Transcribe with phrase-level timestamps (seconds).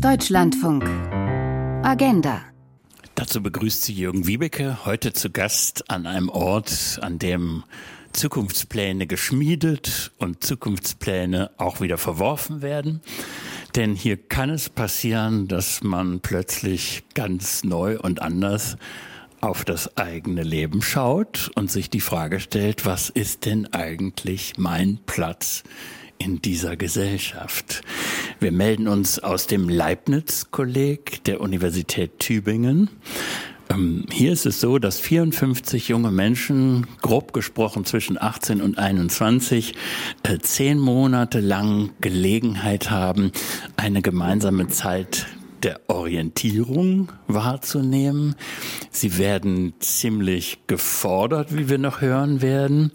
[0.00, 0.84] Deutschlandfunk.
[1.84, 2.42] Agenda.
[3.14, 7.64] Dazu begrüßt sie Jürgen Wiebeke, heute zu Gast an einem Ort, an dem
[8.12, 13.00] Zukunftspläne geschmiedet und Zukunftspläne auch wieder verworfen werden.
[13.74, 18.76] Denn hier kann es passieren, dass man plötzlich ganz neu und anders
[19.40, 25.00] auf das eigene Leben schaut und sich die Frage stellt, was ist denn eigentlich mein
[25.04, 25.64] Platz
[26.22, 27.82] in dieser Gesellschaft?
[28.38, 32.90] Wir melden uns aus dem Leibniz-Kolleg der Universität Tübingen.
[33.70, 39.74] Ähm, hier ist es so, dass 54 junge Menschen, grob gesprochen zwischen 18 und 21,
[40.22, 43.32] äh, zehn Monate lang Gelegenheit haben,
[43.76, 45.26] eine gemeinsame Zeit
[45.62, 48.34] der Orientierung wahrzunehmen.
[48.90, 52.92] Sie werden ziemlich gefordert, wie wir noch hören werden.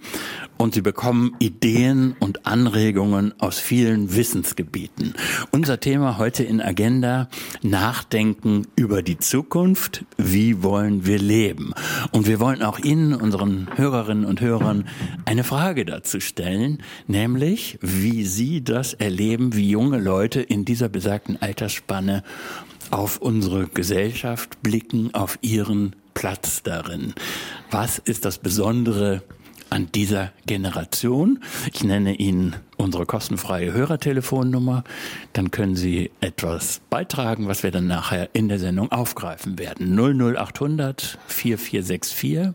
[0.58, 5.14] Und sie bekommen Ideen und Anregungen aus vielen Wissensgebieten.
[5.52, 7.30] Unser Thema heute in Agenda,
[7.62, 10.06] Nachdenken über die Zukunft.
[10.18, 11.74] Wie wollen wir leben?
[12.12, 14.88] Und wir wollen auch Ihnen, unseren Hörerinnen und Hörern,
[15.26, 21.42] eine Frage dazu stellen, nämlich, wie Sie das erleben, wie junge Leute in dieser besagten
[21.42, 22.24] Altersspanne
[22.92, 27.14] auf unsere Gesellschaft blicken, auf ihren Platz darin.
[27.70, 29.22] Was ist das Besondere
[29.70, 31.40] an dieser Generation?
[31.74, 34.86] Ich nenne Ihnen unsere kostenfreie Hörertelefonnummer.
[35.34, 39.96] Dann können Sie etwas beitragen, was wir dann nachher in der Sendung aufgreifen werden.
[39.96, 42.54] 00800 4464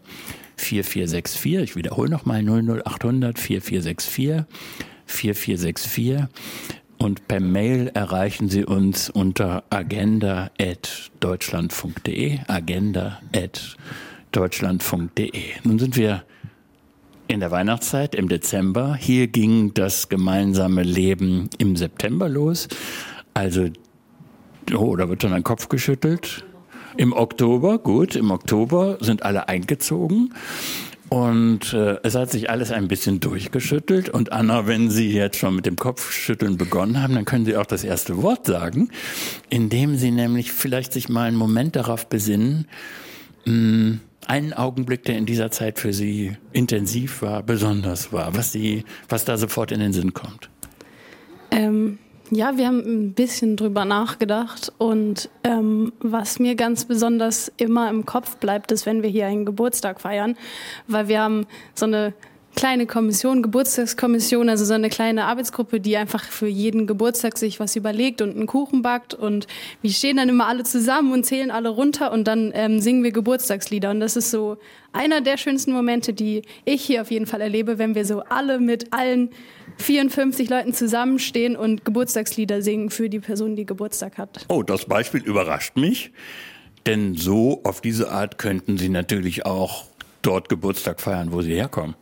[0.56, 1.62] 4464.
[1.62, 4.44] Ich wiederhole nochmal 00800 4464
[5.06, 6.24] 4464.
[6.98, 15.42] Und per Mail erreichen Sie uns unter agenda.deutschlandfunk.de, agenda.deutschlandfunk.de.
[15.64, 16.22] Nun sind wir
[17.28, 18.95] in der Weihnachtszeit im Dezember.
[18.95, 22.69] Hier ging das gemeinsame Leben im September los.
[23.34, 23.69] Also,
[24.75, 26.45] oh, da wird dann ein Kopf geschüttelt.
[26.97, 30.34] Im Oktober, gut, im Oktober sind alle eingezogen.
[31.09, 34.09] Und äh, es hat sich alles ein bisschen durchgeschüttelt.
[34.09, 37.66] Und Anna, wenn Sie jetzt schon mit dem Kopfschütteln begonnen haben, dann können Sie auch
[37.66, 38.88] das erste Wort sagen,
[39.50, 42.66] indem Sie nämlich vielleicht sich mal einen Moment darauf besinnen,
[43.44, 48.53] mh, hm, einen Augenblick, der in dieser Zeit für Sie intensiv war, besonders war, was
[48.53, 50.49] Sie, was da sofort in den Sinn kommt.
[51.50, 51.99] Ähm,
[52.31, 58.06] ja, wir haben ein bisschen drüber nachgedacht und ähm, was mir ganz besonders immer im
[58.06, 60.37] Kopf bleibt, ist, wenn wir hier einen Geburtstag feiern,
[60.87, 62.15] weil wir haben so eine
[62.54, 67.76] kleine Kommission, Geburtstagskommission, also so eine kleine Arbeitsgruppe, die einfach für jeden Geburtstag sich was
[67.76, 69.14] überlegt und einen Kuchen backt.
[69.14, 69.46] Und
[69.80, 73.12] wir stehen dann immer alle zusammen und zählen alle runter und dann ähm, singen wir
[73.12, 73.90] Geburtstagslieder.
[73.90, 74.58] Und das ist so
[74.92, 78.60] einer der schönsten Momente, die ich hier auf jeden Fall erlebe, wenn wir so alle
[78.60, 79.30] mit allen
[79.78, 84.44] 54 Leuten zusammenstehen und Geburtstagslieder singen für die Person, die Geburtstag hat.
[84.48, 86.12] Oh, das Beispiel überrascht mich.
[86.86, 89.84] Denn so auf diese Art könnten Sie natürlich auch
[90.20, 91.94] dort Geburtstag feiern, wo Sie herkommen.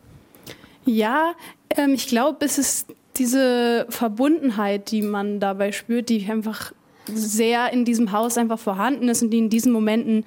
[0.85, 1.33] Ja,
[1.69, 2.87] ähm, ich glaube, es ist
[3.17, 6.73] diese Verbundenheit, die man dabei spürt, die einfach
[7.13, 10.25] sehr in diesem Haus einfach vorhanden ist und die in diesen Momenten,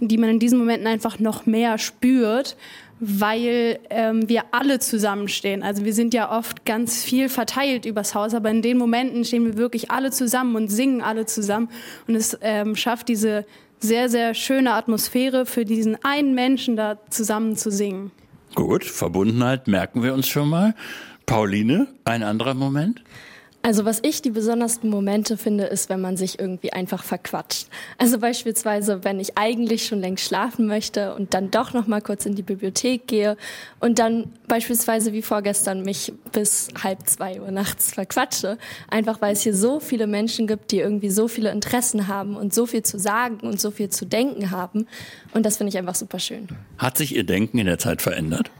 [0.00, 2.56] die man in diesen Momenten einfach noch mehr spürt,
[3.00, 5.62] weil ähm, wir alle zusammenstehen.
[5.62, 9.46] Also wir sind ja oft ganz viel verteilt übers Haus, aber in den Momenten stehen
[9.46, 11.70] wir wirklich alle zusammen und singen alle zusammen
[12.06, 13.46] und es ähm, schafft diese
[13.78, 18.10] sehr, sehr schöne Atmosphäre für diesen einen Menschen da zusammen zu singen.
[18.54, 20.74] Gut, Verbundenheit merken wir uns schon mal.
[21.24, 23.02] Pauline, ein anderer Moment?
[23.62, 27.66] Also was ich die besondersten Momente finde, ist, wenn man sich irgendwie einfach verquatscht.
[27.98, 32.24] Also beispielsweise, wenn ich eigentlich schon längst schlafen möchte und dann doch noch mal kurz
[32.24, 33.36] in die Bibliothek gehe
[33.78, 38.56] und dann beispielsweise wie vorgestern mich bis halb zwei Uhr nachts verquatsche,
[38.88, 42.54] einfach weil es hier so viele Menschen gibt, die irgendwie so viele Interessen haben und
[42.54, 44.86] so viel zu sagen und so viel zu denken haben.
[45.34, 46.48] Und das finde ich einfach super schön.
[46.78, 48.50] Hat sich Ihr Denken in der Zeit verändert?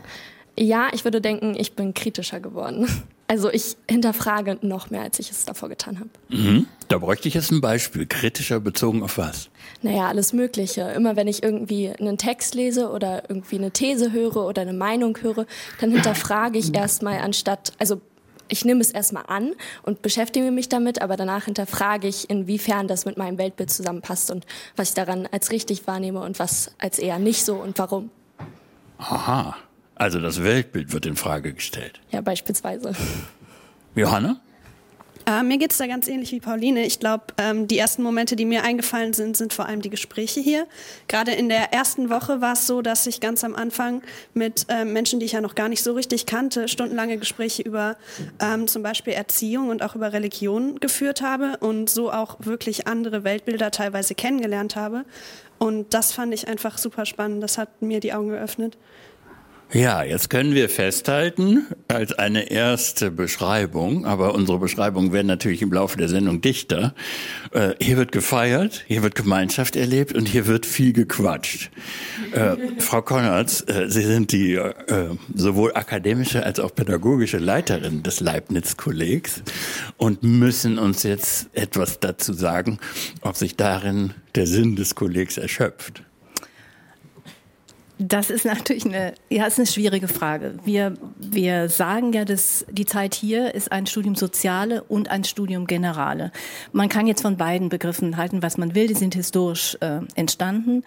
[0.59, 2.87] Ja, ich würde denken, ich bin kritischer geworden.
[3.31, 6.11] Also ich hinterfrage noch mehr, als ich es davor getan habe.
[6.31, 6.67] Mhm.
[6.89, 8.05] Da bräuchte ich jetzt ein Beispiel.
[8.05, 9.51] Kritischer bezogen auf was?
[9.83, 10.81] Naja, alles Mögliche.
[10.81, 15.17] Immer wenn ich irgendwie einen Text lese oder irgendwie eine These höre oder eine Meinung
[15.23, 15.47] höre,
[15.81, 18.01] dann hinterfrage ich erstmal anstatt, also
[18.49, 19.53] ich nehme es erstmal an
[19.85, 24.45] und beschäftige mich damit, aber danach hinterfrage ich, inwiefern das mit meinem Weltbild zusammenpasst und
[24.75, 28.11] was ich daran als richtig wahrnehme und was als eher nicht so und warum.
[28.99, 29.57] Aha.
[30.01, 32.01] Also das Weltbild wird in Frage gestellt.
[32.11, 32.95] Ja, beispielsweise.
[33.95, 34.41] Johanna?
[35.27, 36.87] Äh, mir geht es da ganz ähnlich wie Pauline.
[36.87, 40.41] Ich glaube, ähm, die ersten Momente, die mir eingefallen sind, sind vor allem die Gespräche
[40.41, 40.67] hier.
[41.07, 44.01] Gerade in der ersten Woche war es so, dass ich ganz am Anfang
[44.33, 47.99] mit äh, Menschen, die ich ja noch gar nicht so richtig kannte, stundenlange Gespräche über
[48.41, 53.23] ähm, zum Beispiel Erziehung und auch über Religion geführt habe und so auch wirklich andere
[53.23, 55.05] Weltbilder teilweise kennengelernt habe.
[55.59, 57.43] Und das fand ich einfach super spannend.
[57.43, 58.79] Das hat mir die Augen geöffnet.
[59.73, 65.73] Ja, jetzt können wir festhalten, als eine erste Beschreibung, aber unsere Beschreibungen werden natürlich im
[65.73, 66.93] Laufe der Sendung dichter.
[67.53, 71.71] Äh, hier wird gefeiert, hier wird Gemeinschaft erlebt und hier wird viel gequatscht.
[72.33, 74.73] Äh, Frau Konrads, äh, Sie sind die äh,
[75.37, 79.45] sowohl akademische als auch pädagogische Leiterin des Leibniz-Kollegs
[79.99, 82.81] und müssen uns jetzt etwas dazu sagen,
[83.21, 86.03] ob sich darin der Sinn des Kollegs erschöpft.
[88.03, 90.55] Das ist natürlich eine, ja, ist eine schwierige Frage.
[90.65, 95.67] Wir, wir sagen ja, dass die Zeit hier ist ein Studium Soziale und ein Studium
[95.67, 96.33] Generale.
[96.73, 98.87] Man kann jetzt von beiden Begriffen halten, was man will.
[98.87, 100.83] Die sind historisch äh, entstanden.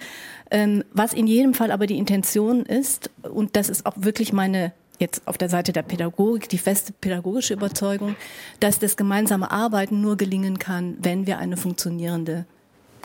[0.49, 4.73] Ähm, was in jedem Fall aber die Intention ist, und das ist auch wirklich meine
[4.97, 8.15] jetzt auf der Seite der Pädagogik die feste pädagogische Überzeugung,
[8.59, 12.45] dass das gemeinsame Arbeiten nur gelingen kann, wenn wir eine funktionierende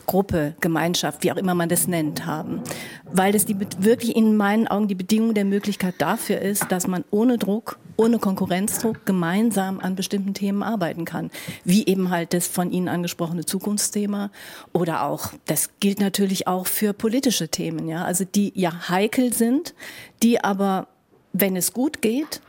[0.08, 2.62] Gruppe, Gemeinschaft, wie auch immer man das nennt, haben.
[3.04, 7.04] Weil das die, wirklich in meinen Augen die Bedingung der Möglichkeit dafür ist, dass man
[7.10, 11.30] ohne Druck, ohne Konkurrenzdruck gemeinsam an bestimmten Themen arbeiten kann.
[11.62, 14.30] Wie eben halt das von Ihnen angesprochene Zukunftsthema
[14.72, 19.74] oder auch, das gilt natürlich auch für politische Themen, ja, also die ja heikel sind,
[20.22, 20.88] die aber,
[21.34, 22.40] wenn es gut geht,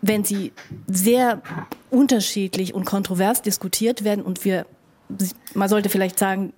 [0.00, 0.52] wenn sie
[0.86, 1.42] sehr
[1.90, 4.66] unterschiedlich und kontrovers diskutiert werden und wir
[5.54, 6.52] man sollte vielleicht sagen,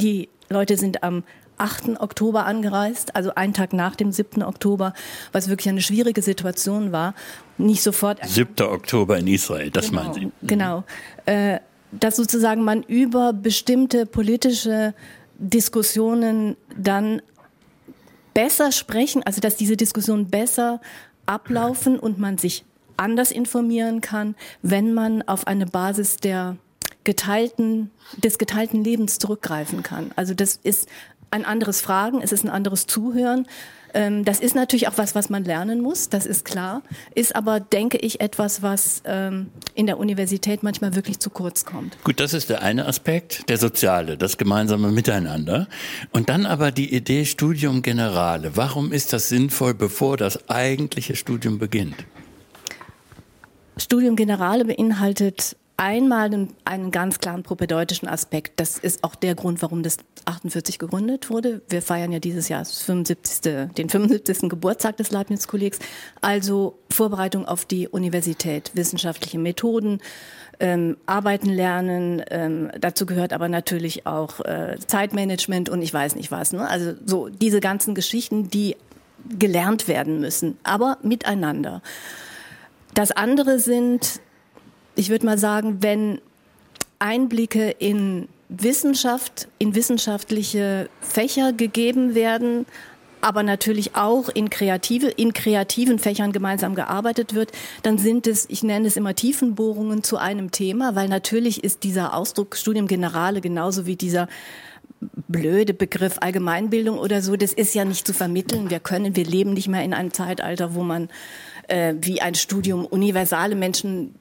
[0.00, 1.22] die Leute sind am
[1.60, 2.00] 8.
[2.00, 4.42] Oktober angereist, also einen Tag nach dem 7.
[4.42, 4.94] Oktober,
[5.32, 7.14] was wirklich eine schwierige Situation war.
[7.58, 8.18] Nicht sofort.
[8.26, 8.66] 7.
[8.66, 10.26] Oktober in Israel, das genau, meinen Sie?
[10.26, 10.32] Mhm.
[10.42, 10.84] Genau.
[11.26, 11.60] Äh,
[11.92, 14.94] dass sozusagen man über bestimmte politische
[15.38, 17.20] Diskussionen dann
[18.32, 20.80] besser sprechen, also dass diese Diskussionen besser
[21.26, 22.64] ablaufen und man sich
[22.96, 26.56] anders informieren kann, wenn man auf eine Basis der
[27.04, 30.10] geteilten, des geteilten Lebens zurückgreifen kann.
[30.16, 30.88] Also das ist
[31.30, 33.46] ein anderes Fragen, es ist ein anderes Zuhören.
[33.92, 36.82] Ähm, das ist natürlich auch was, was man lernen muss, das ist klar,
[37.14, 42.02] ist aber, denke ich, etwas, was ähm, in der Universität manchmal wirklich zu kurz kommt.
[42.04, 45.66] Gut, das ist der eine Aspekt, der soziale, das gemeinsame Miteinander.
[46.12, 48.56] Und dann aber die Idee Studium Generale.
[48.56, 51.96] Warum ist das sinnvoll, bevor das eigentliche Studium beginnt?
[53.76, 58.60] Studium Generale beinhaltet einmal einen, einen ganz klaren propädeutischen Aspekt.
[58.60, 59.96] Das ist auch der Grund, warum das
[60.26, 61.62] 48 gegründet wurde.
[61.70, 64.50] Wir feiern ja dieses Jahr 75, den 75.
[64.50, 65.78] Geburtstag des Leibniz-Kollegs.
[66.20, 70.00] Also Vorbereitung auf die Universität, wissenschaftliche Methoden,
[70.60, 72.22] ähm, arbeiten lernen.
[72.30, 76.52] Ähm, dazu gehört aber natürlich auch äh, Zeitmanagement und ich weiß nicht was.
[76.52, 76.68] Ne?
[76.68, 78.76] Also so diese ganzen Geschichten, die
[79.38, 81.80] gelernt werden müssen, aber miteinander.
[82.92, 84.20] Das andere sind
[84.96, 86.20] ich würde mal sagen, wenn
[86.98, 92.66] Einblicke in Wissenschaft, in wissenschaftliche Fächer gegeben werden,
[93.20, 97.52] aber natürlich auch in kreative, in kreativen Fächern gemeinsam gearbeitet wird,
[97.82, 102.14] dann sind es, ich nenne es immer Tiefenbohrungen zu einem Thema, weil natürlich ist dieser
[102.14, 104.28] Ausdruck Studium Generale genauso wie dieser
[105.28, 108.70] blöde Begriff Allgemeinbildung oder so, das ist ja nicht zu vermitteln.
[108.70, 111.08] Wir können, wir leben nicht mehr in einem Zeitalter, wo man
[111.68, 114.14] äh, wie ein Studium universale Menschen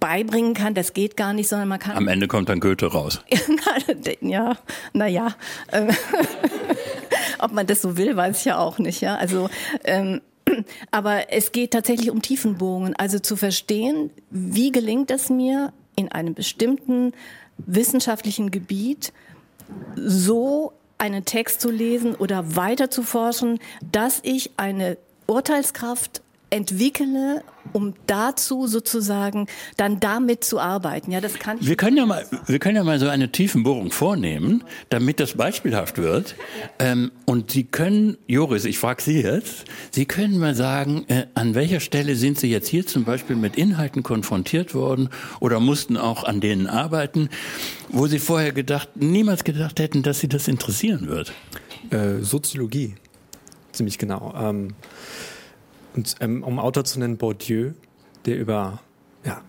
[0.00, 1.96] beibringen kann, das geht gar nicht, sondern man kann.
[1.96, 3.20] Am Ende kommt dann Goethe raus.
[4.20, 4.56] ja,
[4.92, 5.34] naja.
[5.72, 5.90] Ähm,
[7.38, 9.00] ob man das so will, weiß ich ja auch nicht.
[9.00, 9.48] Ja, also.
[9.84, 10.20] Ähm,
[10.90, 16.34] aber es geht tatsächlich um Tiefenbohrungen, also zu verstehen, wie gelingt es mir in einem
[16.34, 17.12] bestimmten
[17.58, 19.12] wissenschaftlichen Gebiet
[19.94, 23.58] so einen Text zu lesen oder weiter zu forschen,
[23.92, 27.42] dass ich eine Urteilskraft entwickle,
[27.72, 31.12] um dazu sozusagen dann damit zu arbeiten.
[31.12, 33.92] Ja, das kann ich wir können ja mal, wir können ja mal so eine Tiefenbohrung
[33.92, 36.34] vornehmen, damit das beispielhaft wird.
[36.78, 41.54] Ähm, und Sie können, Joris, ich frage Sie jetzt, Sie können mal sagen, äh, an
[41.54, 46.24] welcher Stelle sind Sie jetzt hier zum Beispiel mit Inhalten konfrontiert worden oder mussten auch
[46.24, 47.28] an denen arbeiten,
[47.88, 51.32] wo Sie vorher gedacht, niemals gedacht hätten, dass Sie das interessieren wird?
[51.90, 52.94] Äh, Soziologie,
[53.72, 54.34] ziemlich genau.
[54.36, 54.74] Ähm
[55.94, 57.72] und ähm, um Autor zu nennen, Bourdieu,
[58.26, 58.80] der über
[59.24, 59.42] ja,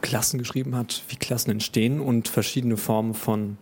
[0.00, 3.56] Klassen geschrieben hat, wie Klassen entstehen und verschiedene Formen von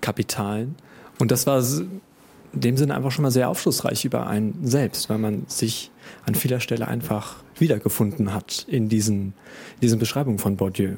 [0.00, 0.76] Kapitalen.
[1.18, 5.18] Und das war in dem Sinne einfach schon mal sehr aufschlussreich über einen selbst, weil
[5.18, 5.90] man sich
[6.26, 9.34] an vieler Stelle einfach wiedergefunden hat in diesen,
[9.74, 10.96] in diesen Beschreibungen von Bourdieu.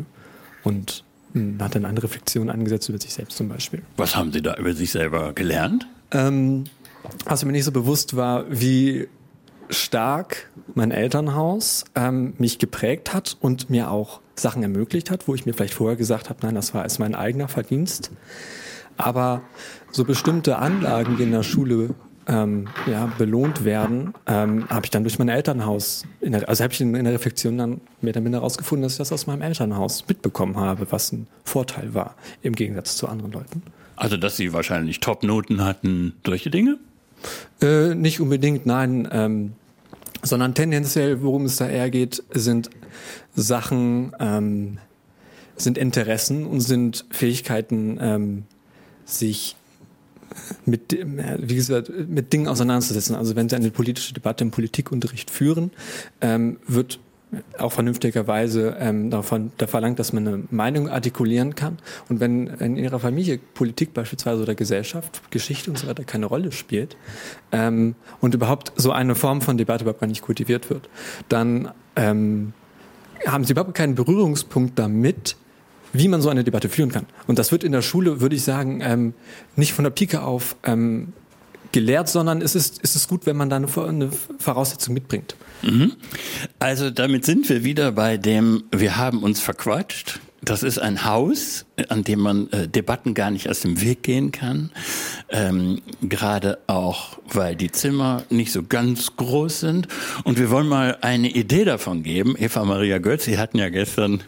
[0.63, 3.83] Und hm, hat dann eine Reflexion angesetzt über sich selbst zum Beispiel.
[3.97, 5.87] Was haben Sie da über sich selber gelernt?
[6.11, 6.65] Ähm,
[7.27, 9.09] also mir nicht so bewusst war, wie
[9.71, 15.47] stark mein Elternhaus ähm, mich geprägt hat und mir auch Sachen ermöglicht hat, wo ich
[15.47, 18.11] mir vielleicht vorher gesagt habe, nein, das war als mein eigener Verdienst.
[18.97, 19.43] Aber
[19.91, 21.95] so bestimmte Anlagen, die in der Schule
[22.27, 26.81] ähm, ja, belohnt werden, ähm, habe ich dann durch mein Elternhaus, der, also habe ich
[26.81, 30.57] in, der Reflexion dann mehr oder minder herausgefunden, dass ich das aus meinem Elternhaus mitbekommen
[30.57, 33.63] habe, was ein Vorteil war im Gegensatz zu anderen Leuten.
[33.97, 36.79] Also, dass Sie wahrscheinlich Top-Noten hatten, solche Dinge?
[37.61, 39.09] Äh, nicht unbedingt, nein.
[39.13, 39.53] Ähm,
[40.23, 42.71] sondern tendenziell, worum es da eher geht, sind
[43.37, 44.79] Sachen, ähm,
[45.57, 48.45] sind Interessen und sind Fähigkeiten, ähm,
[49.05, 49.57] sich
[50.65, 53.15] mit, wie gesagt, mit Dingen auseinanderzusetzen.
[53.15, 55.71] Also wenn Sie eine politische Debatte im Politikunterricht führen,
[56.21, 56.99] ähm, wird
[57.59, 61.79] auch vernünftigerweise ähm, davon, da verlangt, dass man eine Meinung artikulieren kann.
[62.09, 66.53] Und wenn in Ihrer Familie Politik beispielsweise oder Gesellschaft, Geschichte und so weiter keine Rolle
[66.53, 66.97] spielt
[67.53, 70.89] ähm, und überhaupt so eine Form von Debatte überhaupt gar nicht kultiviert wird,
[71.29, 72.53] dann ähm,
[73.27, 75.37] haben Sie überhaupt keinen Berührungspunkt damit,
[75.93, 77.07] wie man so eine Debatte führen kann.
[77.27, 79.15] Und das wird in der Schule, würde ich sagen, ähm,
[79.57, 81.13] nicht von der Pike auf ähm,
[81.75, 85.35] gelehrt, sondern es ist, es gut, wenn man da eine, eine Voraussetzung mitbringt.
[85.63, 85.93] Mhm.
[86.61, 90.21] Also damit sind wir wieder bei dem, wir haben uns verquatscht.
[90.41, 94.31] Das ist ein Haus, an dem man äh, Debatten gar nicht aus dem Weg gehen
[94.31, 94.71] kann.
[95.31, 99.89] Ähm, Gerade auch, weil die Zimmer nicht so ganz groß sind.
[100.23, 102.37] Und wir wollen mal eine Idee davon geben.
[102.39, 104.23] Eva Maria Götz, Sie hatten ja gestern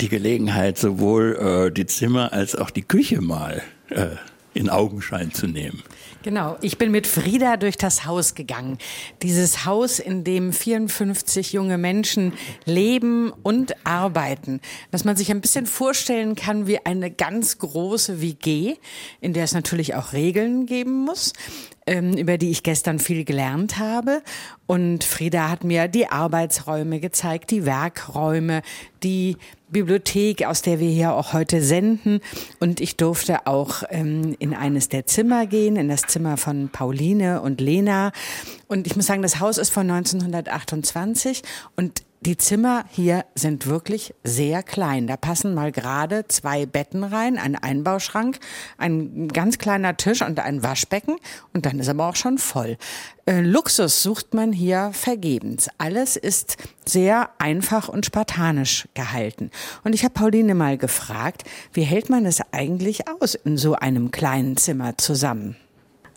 [0.00, 1.36] die Gelegenheit, sowohl
[1.68, 4.16] äh, die Zimmer als auch die Küche mal äh,
[4.54, 5.82] in Augenschein zu nehmen.
[6.22, 8.78] Genau, ich bin mit Frieda durch das Haus gegangen.
[9.22, 12.32] Dieses Haus, in dem 54 junge Menschen
[12.64, 14.60] leben und arbeiten.
[14.92, 18.76] Dass man sich ein bisschen vorstellen kann wie eine ganz große WG,
[19.20, 21.32] in der es natürlich auch Regeln geben muss
[21.86, 24.22] ähm, über die ich gestern viel gelernt habe.
[24.66, 28.62] Und Frieda hat mir die Arbeitsräume gezeigt, die Werkräume,
[29.02, 29.36] die
[29.72, 32.20] Bibliothek, aus der wir hier auch heute senden.
[32.60, 37.40] Und ich durfte auch ähm, in eines der Zimmer gehen, in das Zimmer von Pauline
[37.42, 38.12] und Lena.
[38.68, 41.42] Und ich muss sagen, das Haus ist von 1928
[41.76, 45.06] und die Zimmer hier sind wirklich sehr klein.
[45.06, 48.38] Da passen mal gerade zwei Betten rein, ein Einbauschrank,
[48.78, 51.16] ein ganz kleiner Tisch und ein Waschbecken
[51.52, 52.76] und dann ist aber auch schon voll.
[53.26, 55.68] Äh, Luxus sucht man hier vergebens.
[55.78, 59.50] Alles ist sehr einfach und spartanisch gehalten.
[59.82, 64.12] Und ich habe Pauline mal gefragt, wie hält man es eigentlich aus in so einem
[64.12, 65.56] kleinen Zimmer zusammen?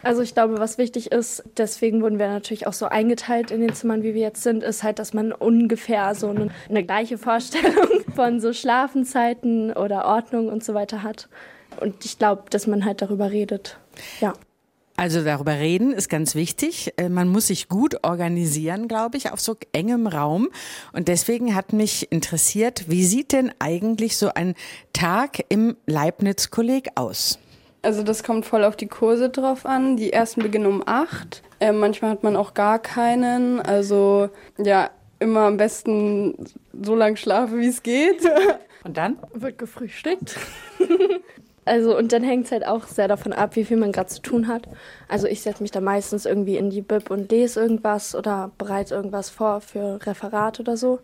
[0.06, 3.74] Also ich glaube, was wichtig ist, deswegen wurden wir natürlich auch so eingeteilt in den
[3.74, 7.88] Zimmern, wie wir jetzt sind, ist halt, dass man ungefähr so eine, eine gleiche Vorstellung
[8.16, 11.28] von so Schlafenzeiten oder Ordnung und so weiter hat.
[11.82, 13.80] Und ich glaube, dass man halt darüber redet.
[14.22, 14.34] Ja.
[14.96, 16.94] Also darüber reden ist ganz wichtig.
[16.98, 20.50] Äh, man muss sich gut organisieren, glaube ich, auf so engem Raum.
[20.94, 24.54] Und deswegen hat mich interessiert, wie sieht denn eigentlich so ein
[24.94, 27.40] Tag im Leibniz-Kolleg aus?
[27.86, 29.96] Also das kommt voll auf die Kurse drauf an.
[29.96, 31.44] Die ersten beginnen um acht.
[31.60, 33.62] Äh, manchmal hat man auch gar keinen.
[33.62, 34.90] Also ja,
[35.20, 36.34] immer am besten
[36.82, 38.24] so lange schlafen, wie es geht.
[38.84, 39.20] Und dann?
[39.34, 40.36] Wird gefrühstückt.
[41.66, 44.22] also und dann hängt es halt auch sehr davon ab, wie viel man gerade zu
[44.22, 44.70] tun hat.
[45.08, 48.94] Also ich setze mich da meistens irgendwie in die Bib und lese irgendwas oder bereite
[48.94, 51.00] irgendwas vor für Referat oder so.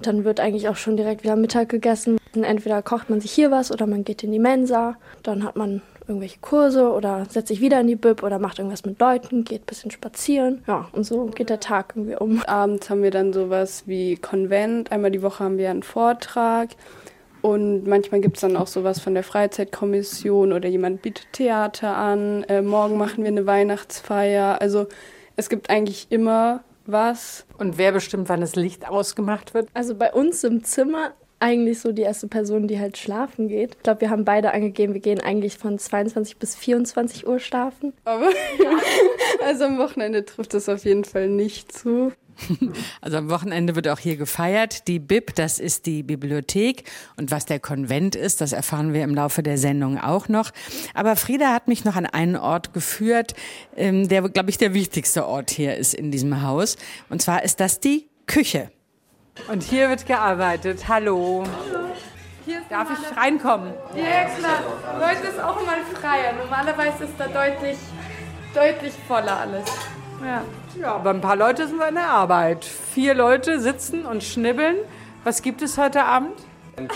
[0.00, 2.18] Dann wird eigentlich auch schon direkt wieder Mittag gegessen.
[2.32, 4.96] Entweder kocht man sich hier was oder man geht in die Mensa.
[5.22, 8.84] Dann hat man irgendwelche Kurse oder setzt sich wieder in die Bib oder macht irgendwas
[8.84, 10.62] mit Leuten, geht ein bisschen spazieren.
[10.66, 12.42] Ja, und so geht der Tag irgendwie um.
[12.42, 14.92] Abends haben wir dann sowas wie Konvent.
[14.92, 16.70] Einmal die Woche haben wir einen Vortrag.
[17.42, 22.42] Und manchmal gibt es dann auch sowas von der Freizeitkommission oder jemand bietet Theater an.
[22.44, 24.60] Äh, morgen machen wir eine Weihnachtsfeier.
[24.60, 24.88] Also
[25.36, 27.46] es gibt eigentlich immer was.
[27.56, 29.68] Und wer bestimmt, wann das Licht ausgemacht wird?
[29.72, 33.74] Also bei uns im Zimmer eigentlich so die erste Person, die halt schlafen geht.
[33.76, 37.92] Ich glaube, wir haben beide angegeben, wir gehen eigentlich von 22 bis 24 Uhr schlafen.
[38.04, 38.28] Aber
[39.44, 42.12] also am Wochenende trifft das auf jeden Fall nicht zu.
[43.02, 44.88] Also am Wochenende wird auch hier gefeiert.
[44.88, 46.84] Die Bib, das ist die Bibliothek.
[47.16, 50.50] Und was der Konvent ist, das erfahren wir im Laufe der Sendung auch noch.
[50.94, 53.34] Aber Frieda hat mich noch an einen Ort geführt,
[53.76, 56.76] ähm, der, glaube ich, der wichtigste Ort hier ist in diesem Haus.
[57.08, 58.70] Und zwar ist das die Küche.
[59.48, 60.88] Und hier wird gearbeitet.
[60.88, 61.44] Hallo.
[61.44, 61.80] Hallo.
[62.68, 63.72] Darf ich reinkommen?
[63.94, 64.62] Ja, klar.
[64.96, 66.32] Heute ist auch mal freier.
[66.32, 67.78] Normalerweise ist da deutlich,
[68.54, 69.68] deutlich voller alles.
[70.24, 70.42] Ja.
[70.80, 72.64] ja, aber ein paar Leute sind in der Arbeit.
[72.64, 74.76] Vier Leute sitzen und schnibbeln.
[75.24, 76.32] Was gibt es heute Abend?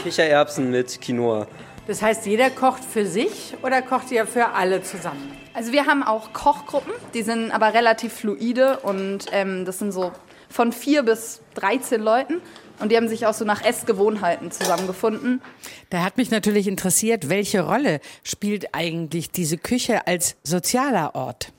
[0.03, 1.47] Kichererbsen mit Quinoa.
[1.87, 5.37] Das heißt, jeder kocht für sich oder kocht ihr für alle zusammen?
[5.53, 10.13] Also wir haben auch Kochgruppen, die sind aber relativ fluide und ähm, das sind so
[10.55, 12.41] von vier bis 13 Leuten.
[12.79, 15.43] Und die haben sich auch so nach Essgewohnheiten zusammengefunden.
[15.91, 21.53] Da hat mich natürlich interessiert, welche Rolle spielt eigentlich diese Küche als sozialer Ort?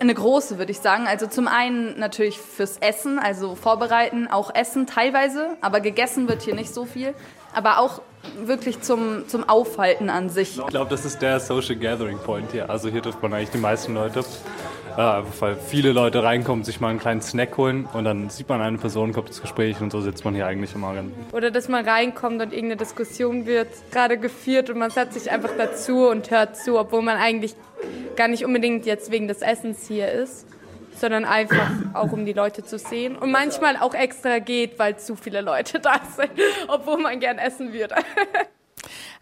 [0.00, 1.06] Eine große, würde ich sagen.
[1.06, 6.54] Also zum einen natürlich fürs Essen, also vorbereiten, auch Essen teilweise, aber gegessen wird hier
[6.54, 7.14] nicht so viel.
[7.54, 8.00] Aber auch
[8.44, 10.58] wirklich zum, zum Aufhalten an sich.
[10.58, 12.68] Ich glaube, das ist der Social Gathering Point hier.
[12.68, 14.24] Also hier trifft man eigentlich die meisten Leute.
[14.98, 18.60] Ja, weil viele Leute reinkommen, sich mal einen kleinen Snack holen und dann sieht man
[18.60, 20.92] eine Person, kommt ins Gespräch und so sitzt man hier eigentlich immer.
[21.30, 25.52] Oder dass man reinkommt und irgendeine Diskussion wird gerade geführt und man setzt sich einfach
[25.56, 27.54] dazu und hört zu, obwohl man eigentlich
[28.16, 30.46] gar nicht unbedingt jetzt wegen des Essens hier ist
[30.96, 35.14] sondern einfach auch um die Leute zu sehen und manchmal auch extra geht, weil zu
[35.14, 36.32] viele Leute da sind,
[36.66, 37.94] obwohl man gern essen würde.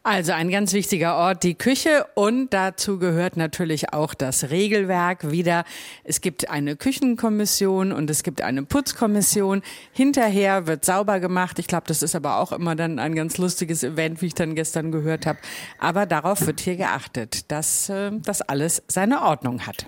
[0.06, 5.64] Also ein ganz wichtiger Ort, die Küche und dazu gehört natürlich auch das Regelwerk wieder.
[6.04, 9.62] Es gibt eine Küchenkommission und es gibt eine Putzkommission.
[9.90, 11.58] Hinterher wird sauber gemacht.
[11.58, 14.54] Ich glaube, das ist aber auch immer dann ein ganz lustiges Event, wie ich dann
[14.54, 15.40] gestern gehört habe.
[15.80, 19.86] Aber darauf wird hier geachtet, dass äh, das alles seine Ordnung hat.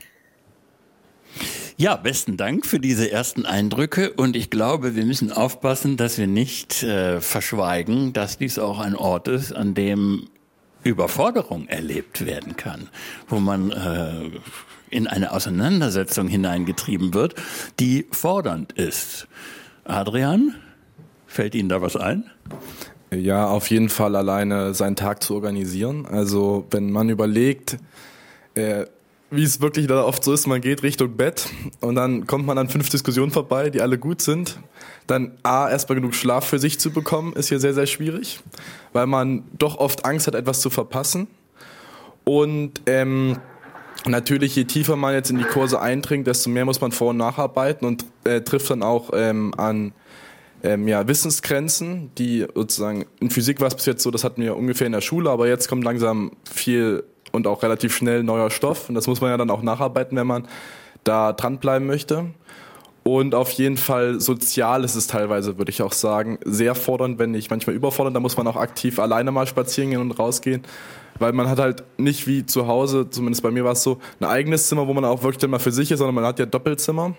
[1.81, 6.27] Ja, besten Dank für diese ersten Eindrücke und ich glaube, wir müssen aufpassen, dass wir
[6.27, 10.27] nicht äh, verschweigen, dass dies auch ein Ort ist, an dem
[10.83, 12.89] Überforderung erlebt werden kann,
[13.29, 14.29] wo man äh,
[14.91, 17.37] in eine Auseinandersetzung hineingetrieben wird,
[17.79, 19.29] die fordernd ist.
[19.85, 20.57] Adrian,
[21.29, 22.25] fällt Ihnen da was ein?
[23.15, 26.07] Ja, auf jeden Fall alleine seinen Tag zu organisieren.
[26.07, 27.79] Also wenn man überlegt,
[28.57, 28.87] äh,
[29.31, 31.49] wie es wirklich da oft so ist, man geht Richtung Bett
[31.81, 34.59] und dann kommt man an fünf Diskussionen vorbei, die alle gut sind.
[35.07, 38.41] Dann A, erstmal genug Schlaf für sich zu bekommen, ist hier sehr, sehr schwierig,
[38.93, 41.29] weil man doch oft Angst hat, etwas zu verpassen.
[42.25, 43.39] Und ähm,
[44.07, 47.19] natürlich, je tiefer man jetzt in die Kurse eindringt, desto mehr muss man vor- und
[47.19, 49.93] nacharbeiten und äh, trifft dann auch ähm, an
[50.63, 54.57] ähm, ja, Wissensgrenzen, die sozusagen in Physik war es bis jetzt so, das hatten wir
[54.57, 58.89] ungefähr in der Schule, aber jetzt kommt langsam viel und auch relativ schnell neuer Stoff.
[58.89, 60.49] Und das muss man ja dann auch nacharbeiten, wenn man
[61.05, 62.27] da dranbleiben möchte.
[63.05, 67.31] Und auf jeden Fall sozial ist es teilweise, würde ich auch sagen, sehr fordernd, wenn
[67.31, 68.15] nicht manchmal überfordernd.
[68.15, 70.63] Da muss man auch aktiv alleine mal spazieren gehen und rausgehen.
[71.19, 74.27] Weil man hat halt nicht wie zu Hause, zumindest bei mir war es so, ein
[74.27, 77.15] eigenes Zimmer, wo man auch wirklich immer für sich ist, sondern man hat ja Doppelzimmer.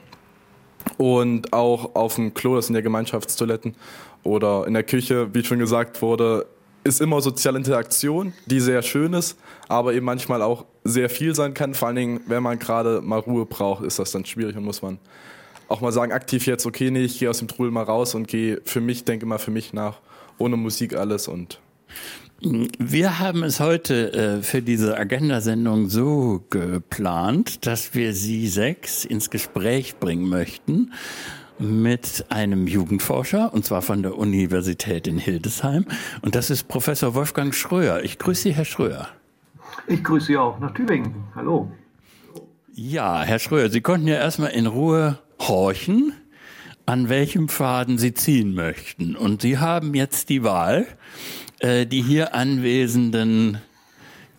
[0.98, 3.76] Und auch auf dem Klo, das sind ja Gemeinschaftstoiletten.
[4.24, 6.45] Oder in der Küche, wie schon gesagt wurde,
[6.84, 9.38] ist immer soziale Interaktion, die sehr schön ist,
[9.70, 11.74] aber eben manchmal auch sehr viel sein kann.
[11.74, 14.82] Vor allen Dingen, wenn man gerade mal Ruhe braucht, ist das dann schwierig und muss
[14.82, 15.00] man
[15.70, 18.28] auch mal sagen, aktiv jetzt, okay, nee, ich gehe aus dem Trudel mal raus und
[18.28, 20.00] gehe für mich, denke mal für mich nach,
[20.38, 21.60] ohne Musik alles und
[22.42, 29.30] wir haben es heute äh, für diese Agenda-Sendung so geplant, dass wir Sie sechs ins
[29.30, 30.94] Gespräch bringen möchten
[31.58, 35.86] mit einem Jugendforscher, und zwar von der Universität in Hildesheim.
[36.22, 38.04] Und das ist Professor Wolfgang Schröer.
[38.06, 39.10] Ich grüße Sie, Herr Schröer.
[39.88, 41.13] Ich grüße Sie auch nach Tübingen.
[41.36, 41.72] Hallo.
[42.74, 46.13] Ja, Herr Schröer, Sie konnten ja erstmal in Ruhe horchen,
[46.86, 49.15] an welchem Faden Sie ziehen möchten.
[49.15, 50.88] Und Sie haben jetzt die Wahl,
[51.60, 53.60] äh, die hier anwesenden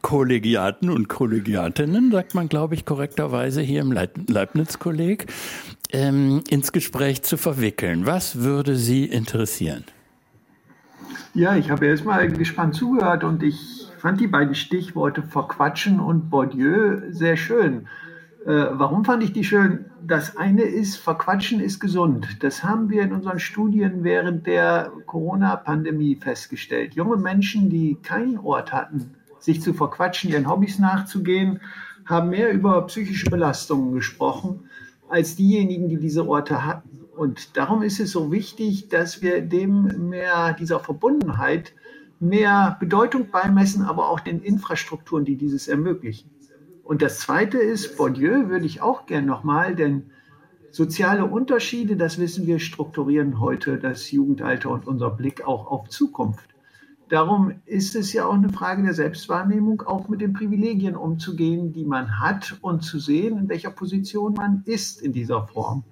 [0.03, 5.27] Kollegiaten und Kollegiatinnen, sagt man, glaube ich, korrekterweise hier im Leibniz-Kolleg,
[5.93, 8.07] ähm, ins Gespräch zu verwickeln.
[8.07, 9.85] Was würde Sie interessieren?
[11.35, 16.31] Ja, ich habe erst mal gespannt zugehört und ich fand die beiden Stichworte verquatschen und
[16.31, 17.87] Bourdieu sehr schön.
[18.47, 19.85] Äh, warum fand ich die schön?
[20.03, 22.43] Das eine ist, verquatschen ist gesund.
[22.43, 26.95] Das haben wir in unseren Studien während der Corona-Pandemie festgestellt.
[26.95, 31.61] Junge Menschen, die keinen Ort hatten, sich zu verquatschen, ihren Hobbys nachzugehen,
[32.07, 34.65] haben mehr über psychische Belastungen gesprochen
[35.11, 37.01] als diejenigen, die diese Orte hatten.
[37.17, 41.75] Und darum ist es so wichtig, dass wir dem mehr dieser Verbundenheit
[42.21, 46.31] mehr Bedeutung beimessen, aber auch den Infrastrukturen, die dieses ermöglichen.
[46.85, 50.11] Und das Zweite ist, Bourdieu würde ich auch gern nochmal, denn
[50.71, 56.51] soziale Unterschiede, das wissen wir, strukturieren heute das Jugendalter und unser Blick auch auf Zukunft.
[57.09, 61.85] Darum ist es ja auch eine Frage der Selbstwahrnehmung, auch mit den Privilegien umzugehen, die
[61.85, 65.83] man hat und zu sehen, in welcher Position man ist in dieser Form.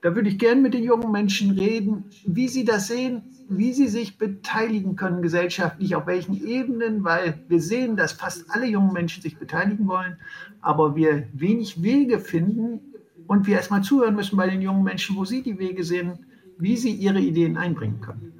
[0.00, 3.88] Da würde ich gerne mit den jungen Menschen reden, wie sie das sehen, wie sie
[3.88, 9.22] sich beteiligen können gesellschaftlich, auf welchen Ebenen, weil wir sehen, dass fast alle jungen Menschen
[9.22, 10.16] sich beteiligen wollen,
[10.60, 12.80] aber wir wenig Wege finden,
[13.28, 16.18] und wir erstmal zuhören müssen bei den jungen Menschen, wo sie die Wege sehen,
[16.58, 18.32] wie sie ihre Ideen einbringen können.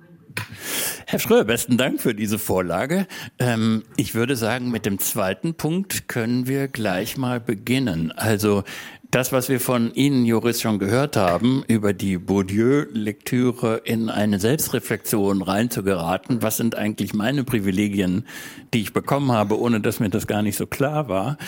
[1.06, 3.06] Herr Schröer, besten Dank für diese Vorlage.
[3.38, 8.12] Ähm, ich würde sagen, mit dem zweiten Punkt können wir gleich mal beginnen.
[8.12, 8.64] Also
[9.10, 15.40] das, was wir von Ihnen, Jurist, schon gehört haben, über die Bourdieu-Lektüre in eine Selbstreflexion
[15.40, 18.26] reinzugeraten, was sind eigentlich meine Privilegien,
[18.74, 21.38] die ich bekommen habe, ohne dass mir das gar nicht so klar war,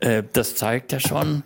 [0.00, 1.42] äh, das zeigt ja schon,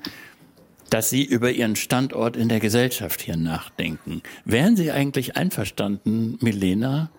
[0.90, 4.22] dass Sie über Ihren Standort in der Gesellschaft hier nachdenken.
[4.44, 7.10] Wären Sie eigentlich einverstanden, Milena,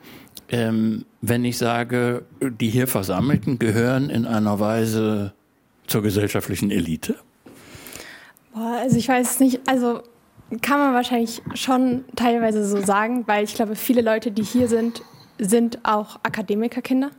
[0.49, 5.33] ähm, wenn ich sage, die hier Versammelten gehören in einer Weise
[5.87, 7.15] zur gesellschaftlichen Elite?
[8.55, 10.01] Boah, also ich weiß nicht, also
[10.61, 15.01] kann man wahrscheinlich schon teilweise so sagen, weil ich glaube, viele Leute, die hier sind,
[15.37, 17.11] sind auch Akademikerkinder.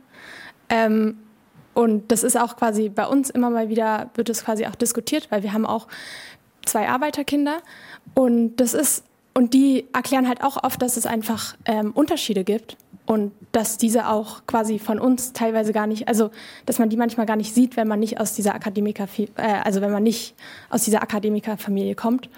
[0.69, 1.19] Ähm,
[1.75, 5.29] und das ist auch quasi bei uns immer mal wieder, wird es quasi auch diskutiert,
[5.29, 5.87] weil wir haben auch
[6.65, 7.61] zwei Arbeiterkinder
[8.15, 9.03] und das ist,
[9.35, 14.09] und die erklären halt auch oft, dass es einfach ähm, Unterschiede gibt und dass diese
[14.09, 16.29] auch quasi von uns teilweise gar nicht, also
[16.65, 19.27] dass man die manchmal gar nicht sieht, wenn man nicht aus dieser Akademiker, äh,
[19.63, 20.35] also wenn man nicht
[20.69, 22.29] aus dieser Akademikerfamilie kommt.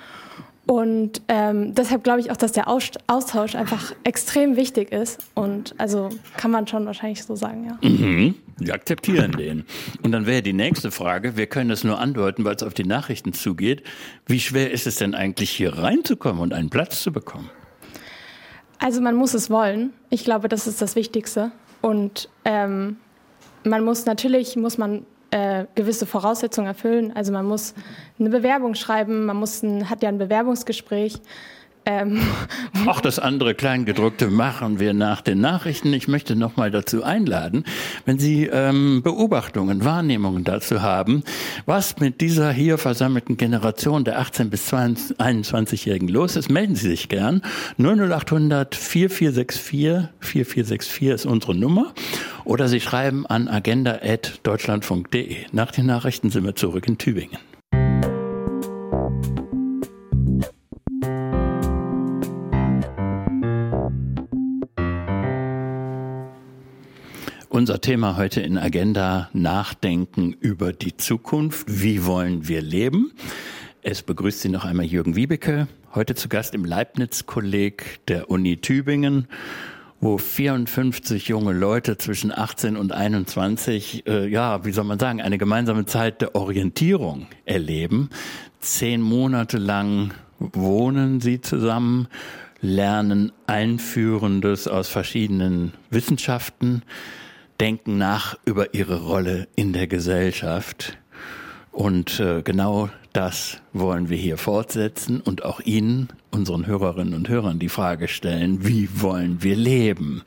[0.68, 5.18] Und ähm, deshalb glaube ich auch, dass der Austausch einfach extrem wichtig ist.
[5.34, 7.90] Und also kann man schon wahrscheinlich so sagen, ja.
[7.90, 8.36] Mhm.
[8.60, 9.66] Wir akzeptieren den.
[10.04, 12.84] Und dann wäre die nächste Frage, wir können es nur andeuten, weil es auf die
[12.84, 13.82] Nachrichten zugeht.
[14.28, 17.50] Wie schwer ist es denn eigentlich, hier reinzukommen und einen Platz zu bekommen?
[18.80, 19.94] Also man muss es wollen.
[20.10, 21.52] Ich glaube, das ist das Wichtigste.
[21.82, 22.98] Und ähm,
[23.64, 27.12] man muss natürlich, muss man äh, gewisse Voraussetzungen erfüllen.
[27.16, 27.74] Also man muss
[28.20, 31.20] eine Bewerbung schreiben, man muss ein, hat ja ein Bewerbungsgespräch.
[31.90, 32.22] Ähm.
[32.86, 35.92] Auch das andere Kleingedruckte machen wir nach den Nachrichten.
[35.92, 37.64] Ich möchte noch mal dazu einladen,
[38.06, 41.24] wenn Sie ähm, Beobachtungen, Wahrnehmungen dazu haben,
[41.66, 47.10] was mit dieser hier versammelten Generation der 18 bis 21-Jährigen los ist, melden Sie sich
[47.10, 47.42] gern.
[47.80, 51.94] 00800 4464 4464 ist unsere Nummer.
[52.46, 55.38] Oder Sie schreiben an agenda.deutschlandfunk.de.
[55.52, 57.49] Nach den Nachrichten sind wir zurück in Tübingen.
[67.60, 71.68] Unser Thema heute in Agenda Nachdenken über die Zukunft.
[71.68, 73.12] Wie wollen wir leben?
[73.82, 79.28] Es begrüßt Sie noch einmal Jürgen Wiebeke, heute zu Gast im Leibniz-Kolleg der Uni Tübingen,
[80.00, 85.38] wo 54 junge Leute zwischen 18 und 21, äh, ja, wie soll man sagen, eine
[85.38, 88.10] gemeinsame Zeit der Orientierung erleben.
[88.62, 92.08] Zehn Monate lang wohnen sie zusammen,
[92.62, 96.84] lernen Einführendes aus verschiedenen Wissenschaften,
[97.60, 100.98] denken nach über ihre Rolle in der Gesellschaft.
[101.72, 107.60] Und äh, genau das wollen wir hier fortsetzen und auch Ihnen, unseren Hörerinnen und Hörern,
[107.60, 110.24] die Frage stellen, wie wollen wir leben?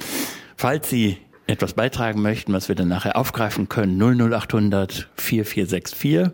[0.57, 6.31] Falls Sie etwas beitragen möchten, was wir dann nachher aufgreifen können, 00800 4464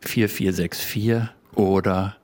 [0.00, 2.16] 4464 oder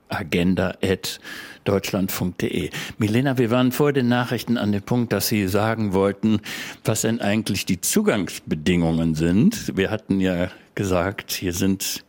[1.67, 2.71] agenda.deutschlandfunk.de.
[2.99, 6.41] Milena, wir waren vor den Nachrichten an dem Punkt, dass Sie sagen wollten,
[6.85, 9.77] was denn eigentlich die Zugangsbedingungen sind.
[9.77, 12.05] Wir hatten ja gesagt, hier sind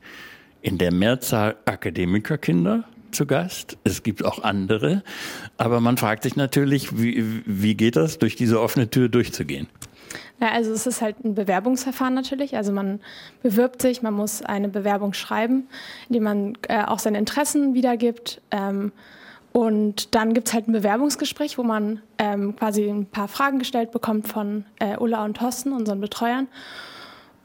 [0.61, 3.77] in der Mehrzahl Akademikerkinder zu Gast.
[3.83, 5.03] Es gibt auch andere.
[5.57, 9.67] Aber man fragt sich natürlich, wie, wie geht das, durch diese offene Tür durchzugehen?
[10.39, 12.55] Ja, also es ist halt ein Bewerbungsverfahren natürlich.
[12.55, 12.99] Also man
[13.41, 15.67] bewirbt sich, man muss eine Bewerbung schreiben,
[16.09, 18.41] in die man äh, auch seine Interessen wiedergibt.
[18.51, 18.91] Ähm,
[19.57, 23.89] und dann gibt es halt ein Bewerbungsgespräch, wo man ähm, quasi ein paar Fragen gestellt
[23.89, 26.47] bekommt von äh, Ulla und Thorsten, unseren Betreuern.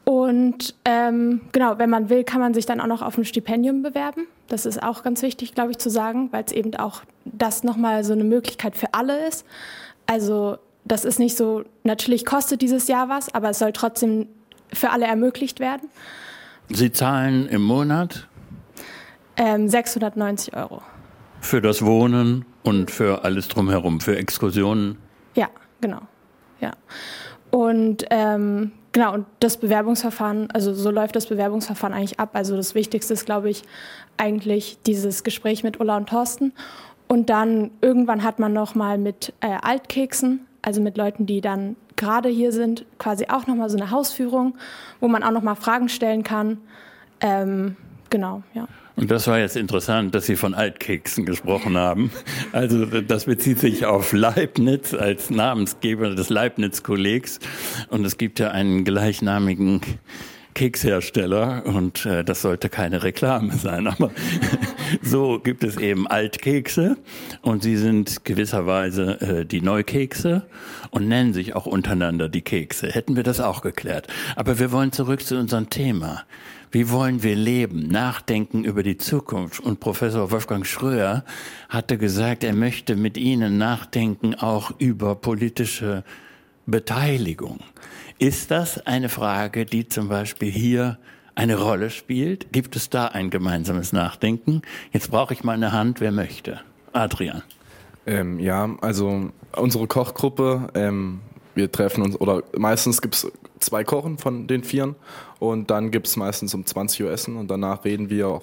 [0.03, 3.81] Und ähm, genau, wenn man will, kann man sich dann auch noch auf ein Stipendium
[3.81, 4.27] bewerben.
[4.47, 8.03] Das ist auch ganz wichtig, glaube ich, zu sagen, weil es eben auch das nochmal
[8.03, 9.43] so eine Möglichkeit für alle ist.
[10.05, 14.27] Also das ist nicht so, natürlich kostet dieses Jahr was, aber es soll trotzdem
[14.71, 15.89] für alle ermöglicht werden.
[16.69, 18.27] Sie zahlen im Monat?
[19.35, 20.83] Ähm, 690 Euro.
[21.43, 24.97] Für das Wohnen und für alles drumherum, für Exkursionen?
[25.35, 25.49] Ja,
[25.81, 26.01] genau.
[26.59, 26.71] Ja.
[27.51, 32.31] Und ähm, genau, und das Bewerbungsverfahren, also so läuft das Bewerbungsverfahren eigentlich ab.
[32.33, 33.63] Also das Wichtigste ist, glaube ich,
[34.17, 36.53] eigentlich dieses Gespräch mit Ulla und Thorsten.
[37.07, 41.75] Und dann irgendwann hat man noch mal mit äh, Altkeksen also mit Leuten, die dann
[41.95, 44.55] gerade hier sind, quasi auch nochmal so eine Hausführung,
[44.99, 46.57] wo man auch nochmal Fragen stellen kann.
[47.19, 47.75] Ähm,
[48.09, 48.67] genau, ja.
[48.95, 52.11] Und das war jetzt interessant, dass Sie von Altkeksen gesprochen haben.
[52.51, 57.39] Also das bezieht sich auf Leibniz als Namensgeber des Leibniz-Kollegs.
[57.89, 59.81] Und es gibt ja einen gleichnamigen
[60.53, 64.11] Kekshersteller und äh, das sollte keine Reklame sein, aber
[65.01, 66.97] so gibt es eben Altkekse
[67.41, 70.45] und sie sind gewisserweise äh, die Neukekse
[70.91, 72.87] und nennen sich auch untereinander die Kekse.
[72.87, 74.07] Hätten wir das auch geklärt.
[74.35, 76.23] Aber wir wollen zurück zu unserem Thema.
[76.71, 77.87] Wie wollen wir leben?
[77.87, 79.59] Nachdenken über die Zukunft.
[79.59, 81.23] Und Professor Wolfgang Schröer
[81.69, 86.03] hatte gesagt, er möchte mit Ihnen nachdenken auch über politische
[86.65, 87.59] Beteiligung.
[88.19, 90.97] Ist das eine Frage, die zum Beispiel hier
[91.35, 92.53] eine Rolle spielt?
[92.53, 94.61] Gibt es da ein gemeinsames Nachdenken?
[94.91, 96.61] Jetzt brauche ich mal eine Hand, wer möchte.
[96.93, 97.41] Adrian.
[98.05, 101.21] Ähm, ja, also unsere Kochgruppe, ähm,
[101.55, 104.95] wir treffen uns, oder meistens gibt es zwei Kochen von den Vieren
[105.39, 108.41] und dann gibt es meistens um 20 Uhr Essen und danach reden wir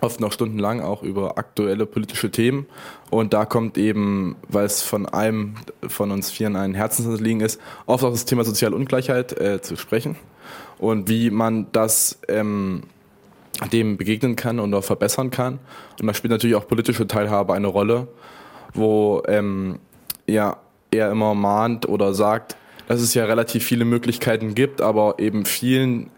[0.00, 2.66] oft noch stundenlang auch über aktuelle politische Themen.
[3.10, 5.54] Und da kommt eben, weil es von einem
[5.86, 10.16] von uns Vieren ein Herzensanliegen ist, oft auch das Thema soziale Ungleichheit äh, zu sprechen
[10.78, 12.82] und wie man das ähm,
[13.72, 15.58] dem begegnen kann und auch verbessern kann.
[16.00, 18.08] Und da spielt natürlich auch politische Teilhabe eine Rolle,
[18.74, 19.78] wo ähm,
[20.26, 20.58] ja,
[20.90, 22.56] er immer mahnt oder sagt,
[22.88, 26.10] dass es ja relativ viele Möglichkeiten gibt, aber eben vielen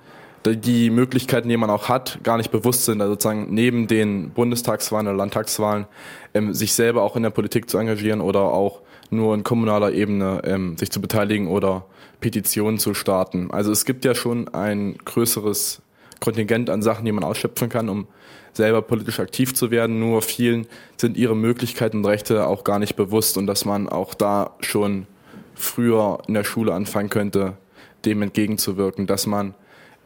[0.47, 5.07] die Möglichkeiten, die man auch hat, gar nicht bewusst sind, also sozusagen neben den Bundestagswahlen
[5.07, 5.87] oder Landtagswahlen
[6.35, 10.43] ähm, sich selber auch in der Politik zu engagieren oder auch nur in kommunaler Ebene
[10.45, 11.87] ähm, sich zu beteiligen oder
[12.21, 13.51] Petitionen zu starten.
[13.51, 15.83] Also es gibt ja schon ein größeres
[16.21, 18.07] Kontingent an Sachen, die man ausschöpfen kann, um
[18.53, 20.01] selber politisch aktiv zu werden.
[20.01, 24.15] Nur vielen sind ihre Möglichkeiten und Rechte auch gar nicht bewusst und dass man auch
[24.15, 25.07] da schon
[25.55, 27.57] früher in der Schule anfangen könnte,
[28.05, 29.55] dem entgegenzuwirken, dass man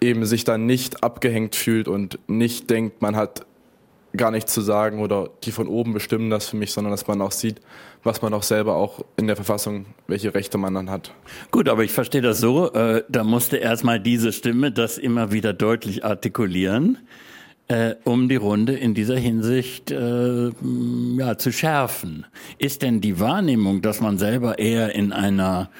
[0.02, 3.46] eben sich dann nicht abgehängt fühlt und nicht denkt, man hat
[4.16, 7.22] gar nichts zu sagen oder die von oben bestimmen das für mich, sondern dass man
[7.22, 7.60] auch sieht,
[8.02, 11.14] was man auch selber auch in der Verfassung, welche Rechte man dann hat.
[11.50, 15.52] Gut, aber ich verstehe das so, äh, da musste erstmal diese Stimme das immer wieder
[15.52, 16.98] deutlich artikulieren,
[17.68, 20.50] äh, um die Runde in dieser Hinsicht äh,
[21.16, 22.26] ja, zu schärfen.
[22.58, 25.70] Ist denn die Wahrnehmung, dass man selber eher in einer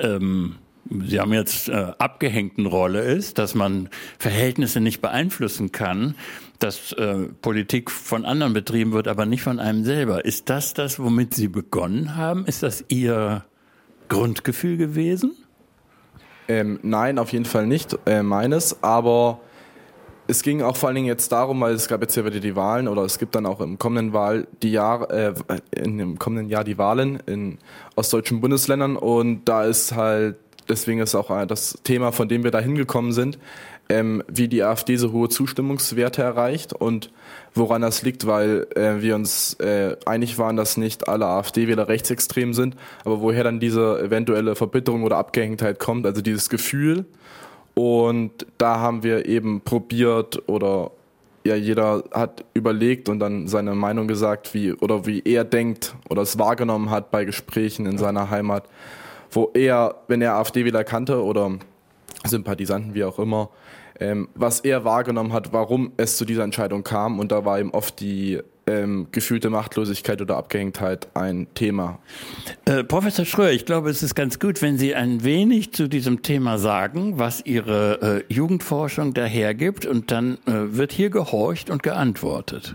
[0.00, 0.56] ähm,
[0.90, 6.14] Sie haben jetzt äh, abgehängten Rolle ist, dass man Verhältnisse nicht beeinflussen kann,
[6.58, 10.24] dass äh, Politik von anderen betrieben wird, aber nicht von einem selber.
[10.24, 12.46] Ist das das, womit Sie begonnen haben?
[12.46, 13.44] Ist das Ihr
[14.08, 15.32] Grundgefühl gewesen?
[16.48, 19.40] Ähm, nein, auf jeden Fall nicht äh, meines, aber
[20.26, 22.56] es ging auch vor allen Dingen jetzt darum, weil es gab jetzt ja wieder die
[22.56, 25.34] Wahlen oder es gibt dann auch im kommenden Wahl die Jahr, äh,
[25.70, 27.58] in dem kommenden Jahr die Wahlen in
[27.96, 30.36] ostdeutschen Bundesländern und da ist halt
[30.68, 33.38] deswegen ist auch äh, das Thema, von dem wir da hingekommen sind,
[33.88, 37.10] ähm, wie die AfD so hohe Zustimmungswerte erreicht und
[37.54, 42.52] woran das liegt, weil äh, wir uns äh, einig waren, dass nicht alle AfD-Wähler rechtsextrem
[42.54, 47.06] sind, aber woher dann diese eventuelle Verbitterung oder Abgehängtheit kommt, also dieses Gefühl.
[47.74, 50.90] Und da haben wir eben probiert oder
[51.44, 56.22] ja, jeder hat überlegt und dann seine Meinung gesagt, wie oder wie er denkt oder
[56.22, 58.64] es wahrgenommen hat bei Gesprächen in seiner Heimat
[59.30, 61.58] wo er, wenn er AfD-Wähler kannte oder
[62.24, 63.50] Sympathisanten, wie auch immer,
[64.00, 67.18] ähm, was er wahrgenommen hat, warum es zu dieser Entscheidung kam.
[67.18, 71.98] Und da war ihm oft die ähm, gefühlte Machtlosigkeit oder Abgehängtheit ein Thema.
[72.66, 76.22] Äh, Professor Schröer, ich glaube, es ist ganz gut, wenn Sie ein wenig zu diesem
[76.22, 82.74] Thema sagen, was Ihre äh, Jugendforschung dahergibt, und dann äh, wird hier gehorcht und geantwortet.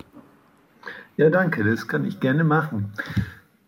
[1.16, 2.92] Ja, danke, das kann ich gerne machen.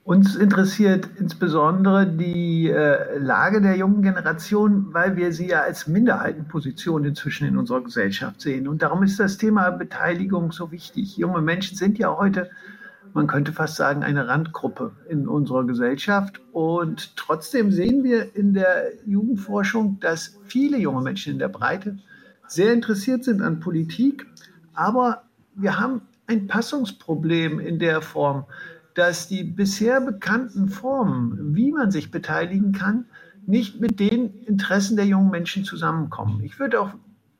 [0.05, 7.05] Uns interessiert insbesondere die äh, Lage der jungen Generation, weil wir sie ja als Minderheitenposition
[7.05, 8.67] inzwischen in unserer Gesellschaft sehen.
[8.67, 11.17] Und darum ist das Thema Beteiligung so wichtig.
[11.17, 12.51] Junge Menschen sind ja heute,
[13.15, 16.39] man könnte fast sagen, eine Randgruppe in unserer Gesellschaft.
[16.51, 21.97] Und trotzdem sehen wir in der Jugendforschung, dass viele junge Menschen in der Breite
[22.45, 24.27] sehr interessiert sind an Politik.
[24.75, 25.23] Aber
[25.55, 28.45] wir haben ein Passungsproblem in der Form,
[28.95, 33.05] dass die bisher bekannten Formen, wie man sich beteiligen kann,
[33.45, 36.41] nicht mit den Interessen der jungen Menschen zusammenkommen.
[36.43, 36.91] Ich würde auch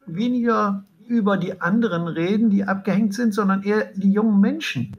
[0.05, 4.95] weniger über die anderen reden, die abgehängt sind, sondern eher die jungen Menschen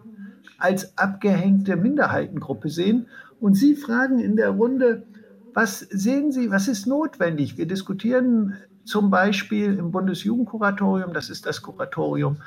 [0.59, 3.07] als abgehängte Minderheitengruppe sehen.
[3.39, 5.05] Und Sie fragen in der Runde,
[5.53, 7.59] was sehen Sie, was ist notwendig?
[7.59, 12.39] Wir diskutieren zum Beispiel im Bundesjugendkuratorium, das ist das Kuratorium,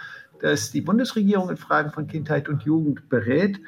[0.41, 3.59] das die Bundesregierung in Fragen von Kindheit und Jugend berät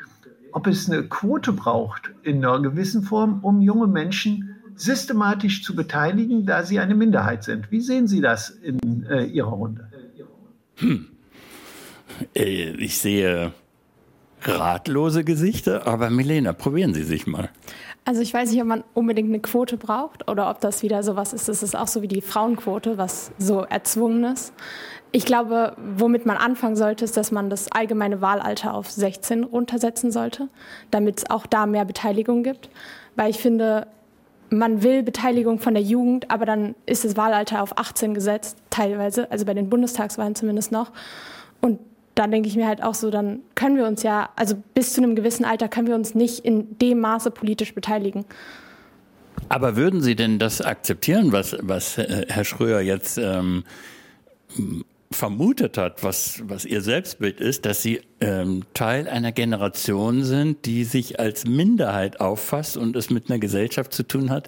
[0.51, 6.45] ob es eine Quote braucht in einer gewissen Form, um junge Menschen systematisch zu beteiligen,
[6.45, 7.71] da sie eine Minderheit sind.
[7.71, 9.87] Wie sehen Sie das in äh, Ihrer Runde?
[10.77, 11.07] Hm.
[12.35, 13.53] Äh, ich sehe
[14.41, 17.49] ratlose Gesichter, aber Milena, probieren Sie sich mal.
[18.12, 21.32] Also ich weiß nicht, ob man unbedingt eine Quote braucht oder ob das wieder sowas
[21.32, 21.47] ist.
[21.47, 24.52] Das ist auch so wie die Frauenquote, was so erzwungen ist.
[25.13, 30.12] Ich glaube, womit man anfangen sollte, ist, dass man das allgemeine Wahlalter auf 16 runtersetzen
[30.12, 30.50] sollte,
[30.91, 32.69] damit es auch da mehr Beteiligung gibt.
[33.15, 33.88] Weil ich finde,
[34.50, 39.32] man will Beteiligung von der Jugend, aber dann ist das Wahlalter auf 18 gesetzt, teilweise,
[39.32, 40.91] also bei den Bundestagswahlen zumindest noch.
[41.62, 41.80] Und
[42.15, 45.02] dann denke ich mir halt auch so, dann können wir uns ja, also bis zu
[45.02, 48.26] einem gewissen Alter können wir uns nicht in dem Maße politisch beteiligen.
[49.50, 53.63] Aber würden Sie denn das akzeptieren, was, was äh, Herr Schröer jetzt ähm,
[55.12, 60.84] vermutet hat, was, was Ihr Selbstbild ist, dass Sie ähm, Teil einer Generation sind, die
[60.84, 64.47] sich als Minderheit auffasst und es mit einer Gesellschaft zu tun hat,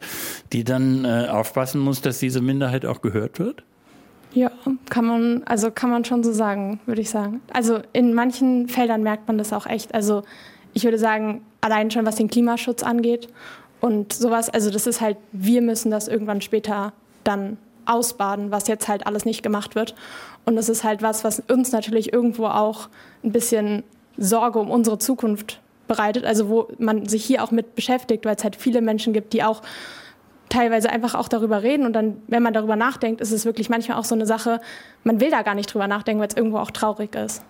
[0.51, 3.63] die dann äh, aufpassen muss, dass diese Minderheit auch gehört wird?
[4.33, 4.51] Ja,
[4.89, 7.41] kann man, also kann man schon so sagen, würde ich sagen.
[7.53, 9.93] Also in manchen Feldern merkt man das auch echt.
[9.93, 10.23] Also
[10.73, 13.27] ich würde sagen, allein schon was den Klimaschutz angeht
[13.79, 16.93] und sowas, also das ist halt, wir müssen das irgendwann später
[17.23, 19.93] dann ausbaden, was jetzt halt alles nicht gemacht wird.
[20.45, 22.89] Und das ist halt was, was uns natürlich irgendwo auch
[23.23, 23.83] ein bisschen
[24.17, 28.43] Sorge um unsere Zukunft bereitet, also wo man sich hier auch mit beschäftigt, weil es
[28.43, 29.61] halt viele Menschen gibt, die auch
[30.53, 33.97] teilweise einfach auch darüber reden und dann, wenn man darüber nachdenkt, ist es wirklich manchmal
[33.97, 34.61] auch so eine Sache,
[35.03, 37.43] man will da gar nicht drüber nachdenken, weil es irgendwo auch traurig ist.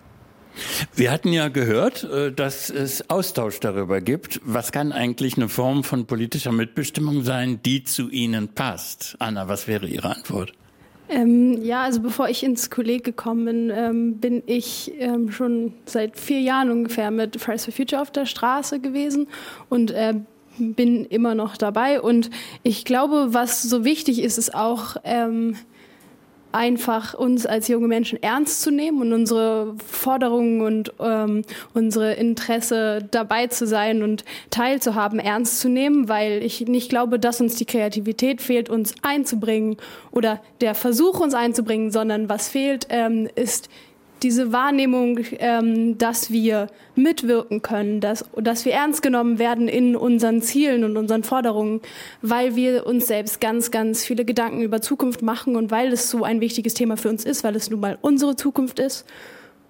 [0.95, 4.39] Wir hatten ja gehört, äh, dass es Austausch darüber gibt.
[4.43, 9.15] Was kann eigentlich eine Form von politischer Mitbestimmung sein, die zu Ihnen passt?
[9.19, 10.53] Anna, was wäre Ihre Antwort?
[11.09, 16.17] Ähm, ja, also bevor ich ins Kolleg gekommen bin, ähm, bin ich ähm, schon seit
[16.17, 19.27] vier Jahren ungefähr mit Fridays for Future auf der Straße gewesen
[19.69, 20.13] und äh,
[20.57, 22.01] bin immer noch dabei.
[22.01, 22.29] Und
[22.63, 25.55] ich glaube, was so wichtig ist, ist auch ähm,
[26.53, 31.41] einfach uns als junge Menschen ernst zu nehmen und unsere Forderungen und ähm,
[31.73, 37.41] unsere Interesse dabei zu sein und teilzuhaben ernst zu nehmen, weil ich nicht glaube, dass
[37.41, 39.77] uns die Kreativität fehlt, uns einzubringen
[40.11, 43.69] oder der Versuch, uns einzubringen, sondern was fehlt, ähm, ist
[44.23, 50.41] diese Wahrnehmung, ähm, dass wir mitwirken können, dass, dass wir ernst genommen werden in unseren
[50.41, 51.81] Zielen und unseren Forderungen,
[52.21, 56.23] weil wir uns selbst ganz, ganz viele Gedanken über Zukunft machen und weil es so
[56.23, 59.05] ein wichtiges Thema für uns ist, weil es nun mal unsere Zukunft ist.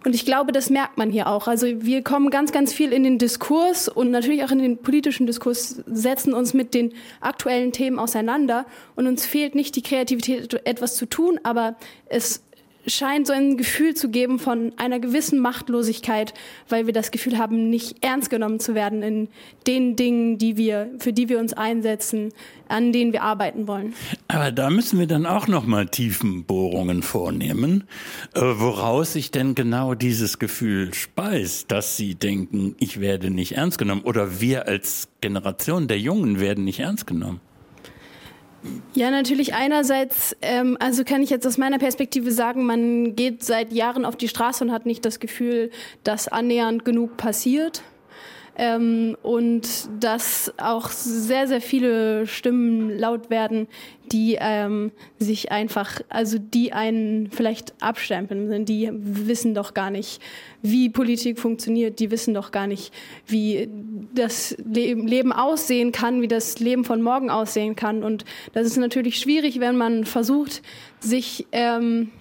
[0.05, 1.47] Und ich glaube, das merkt man hier auch.
[1.47, 5.27] Also wir kommen ganz, ganz viel in den Diskurs und natürlich auch in den politischen
[5.27, 10.95] Diskurs, setzen uns mit den aktuellen Themen auseinander und uns fehlt nicht die Kreativität, etwas
[10.95, 11.75] zu tun, aber
[12.07, 12.43] es
[12.85, 16.33] scheint so ein Gefühl zu geben von einer gewissen Machtlosigkeit,
[16.69, 19.29] weil wir das Gefühl haben, nicht ernst genommen zu werden in
[19.67, 22.33] den Dingen, die wir, für die wir uns einsetzen,
[22.67, 23.93] an denen wir arbeiten wollen.
[24.27, 27.85] Aber da müssen wir dann auch noch mal Tiefenbohrungen vornehmen,
[28.33, 33.77] äh, woraus sich denn genau dieses Gefühl speist, dass sie denken, ich werde nicht ernst
[33.77, 37.39] genommen oder wir als Generation der Jungen werden nicht ernst genommen.
[38.95, 43.73] Ja, natürlich einerseits, ähm, also kann ich jetzt aus meiner Perspektive sagen, man geht seit
[43.73, 45.71] Jahren auf die Straße und hat nicht das Gefühl,
[46.03, 47.83] dass annähernd genug passiert.
[48.55, 49.67] Ähm, und
[49.99, 53.67] dass auch sehr, sehr viele Stimmen laut werden,
[54.11, 60.21] die ähm, sich einfach, also die einen vielleicht abstempeln, die wissen doch gar nicht,
[60.61, 62.93] wie Politik funktioniert, die wissen doch gar nicht,
[63.25, 63.69] wie
[64.13, 68.03] das Leben aussehen kann, wie das Leben von morgen aussehen kann.
[68.03, 70.61] Und das ist natürlich schwierig, wenn man versucht,
[70.99, 72.11] sich ähm,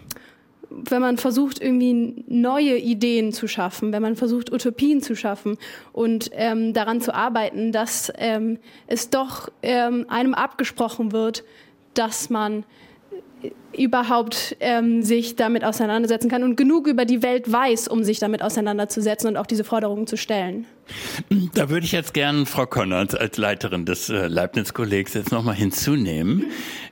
[0.89, 5.59] wenn man versucht, irgendwie neue Ideen zu schaffen, wenn man versucht, Utopien zu schaffen
[5.93, 11.45] und ähm, daran zu arbeiten, dass ähm, es doch ähm, einem abgesprochen wird,
[11.95, 12.65] dass man
[13.77, 18.43] überhaupt ähm, sich damit auseinandersetzen kann und genug über die Welt weiß, um sich damit
[18.43, 20.67] auseinanderzusetzen und auch diese Forderungen zu stellen.
[21.55, 26.47] Da würde ich jetzt gerne Frau Konrad als Leiterin des äh, Leibniz-Kollegs jetzt nochmal hinzunehmen.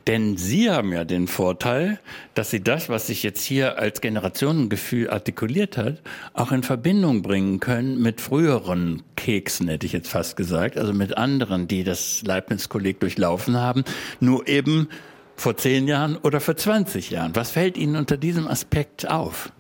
[0.07, 2.01] Denn Sie haben ja den Vorteil,
[2.35, 6.01] dass Sie das, was sich jetzt hier als Generationengefühl artikuliert hat,
[6.35, 11.17] auch in Verbindung bringen können mit früheren Keksen, hätte ich jetzt fast gesagt, also mit
[11.17, 13.85] anderen, die das Leibniz-Kolleg durchlaufen haben,
[14.21, 14.89] nur eben
[15.37, 17.35] vor zehn Jahren oder vor 20 Jahren?
[17.35, 19.53] Was fällt Ihnen unter diesem Aspekt auf?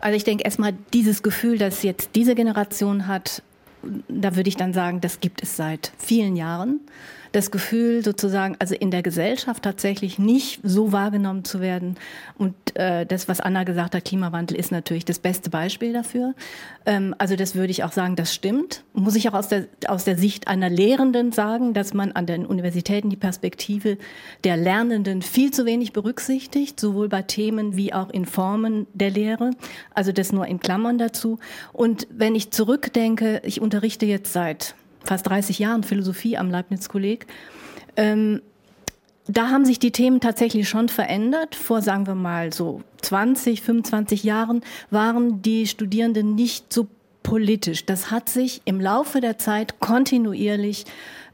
[0.00, 3.42] Also ich denke erstmal, dieses Gefühl, das jetzt diese Generation hat,
[4.08, 6.80] da würde ich dann sagen, das gibt es seit vielen Jahren.
[7.34, 11.96] Das Gefühl sozusagen, also in der Gesellschaft tatsächlich nicht so wahrgenommen zu werden.
[12.38, 16.34] Und äh, das, was Anna gesagt hat, Klimawandel ist natürlich das beste Beispiel dafür.
[16.86, 18.84] Ähm, also das würde ich auch sagen, das stimmt.
[18.92, 22.46] Muss ich auch aus der, aus der Sicht einer Lehrenden sagen, dass man an den
[22.46, 23.98] Universitäten die Perspektive
[24.44, 29.50] der Lernenden viel zu wenig berücksichtigt, sowohl bei Themen wie auch in Formen der Lehre.
[29.92, 31.40] Also das nur in Klammern dazu.
[31.72, 37.26] Und wenn ich zurückdenke, ich unterrichte jetzt seit fast 30 Jahren Philosophie am Leibniz-Kolleg.
[37.96, 38.42] Ähm,
[39.26, 41.54] da haben sich die Themen tatsächlich schon verändert.
[41.54, 46.88] Vor, sagen wir mal, so 20, 25 Jahren waren die Studierenden nicht so
[47.22, 47.86] politisch.
[47.86, 50.84] Das hat sich im Laufe der Zeit kontinuierlich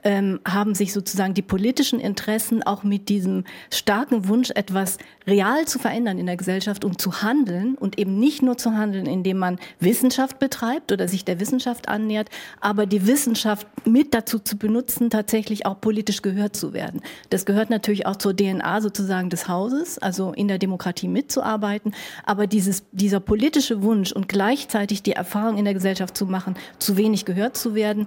[0.05, 5.78] ähm, haben sich sozusagen die politischen Interessen auch mit diesem starken Wunsch, etwas real zu
[5.78, 9.59] verändern in der Gesellschaft und zu handeln und eben nicht nur zu handeln, indem man
[9.78, 12.28] Wissenschaft betreibt oder sich der Wissenschaft annähert,
[12.61, 17.01] aber die Wissenschaft mit dazu zu benutzen, tatsächlich auch politisch gehört zu werden.
[17.30, 21.94] Das gehört natürlich auch zur DNA sozusagen des Hauses, also in der Demokratie mitzuarbeiten.
[22.24, 26.96] Aber dieses, dieser politische Wunsch und gleichzeitig die Erfahrung in der Gesellschaft zu machen, zu
[26.96, 28.07] wenig gehört zu werden,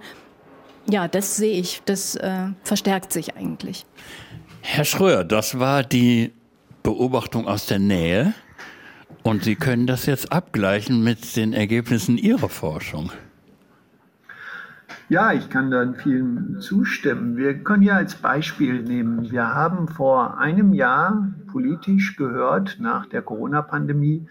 [0.90, 1.82] ja, das sehe ich.
[1.86, 3.86] Das äh, verstärkt sich eigentlich.
[4.62, 6.32] Herr Schröer, das war die
[6.84, 8.34] Beobachtung aus der Nähe.
[9.24, 13.12] Und Sie können das jetzt abgleichen mit den Ergebnissen Ihrer Forschung.
[15.10, 17.38] Ja, ich kann da vielen zustimmen.
[17.38, 23.22] Wir können ja als Beispiel nehmen, wir haben vor einem Jahr politisch gehört, nach der
[23.22, 24.28] Corona-Pandemie,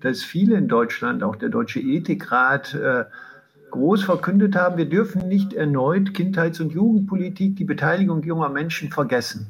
[0.00, 3.04] dass viele in Deutschland, auch der Deutsche Ethikrat, äh,
[3.76, 9.48] groß verkündet haben, wir dürfen nicht erneut Kindheits- und Jugendpolitik, die Beteiligung junger Menschen vergessen.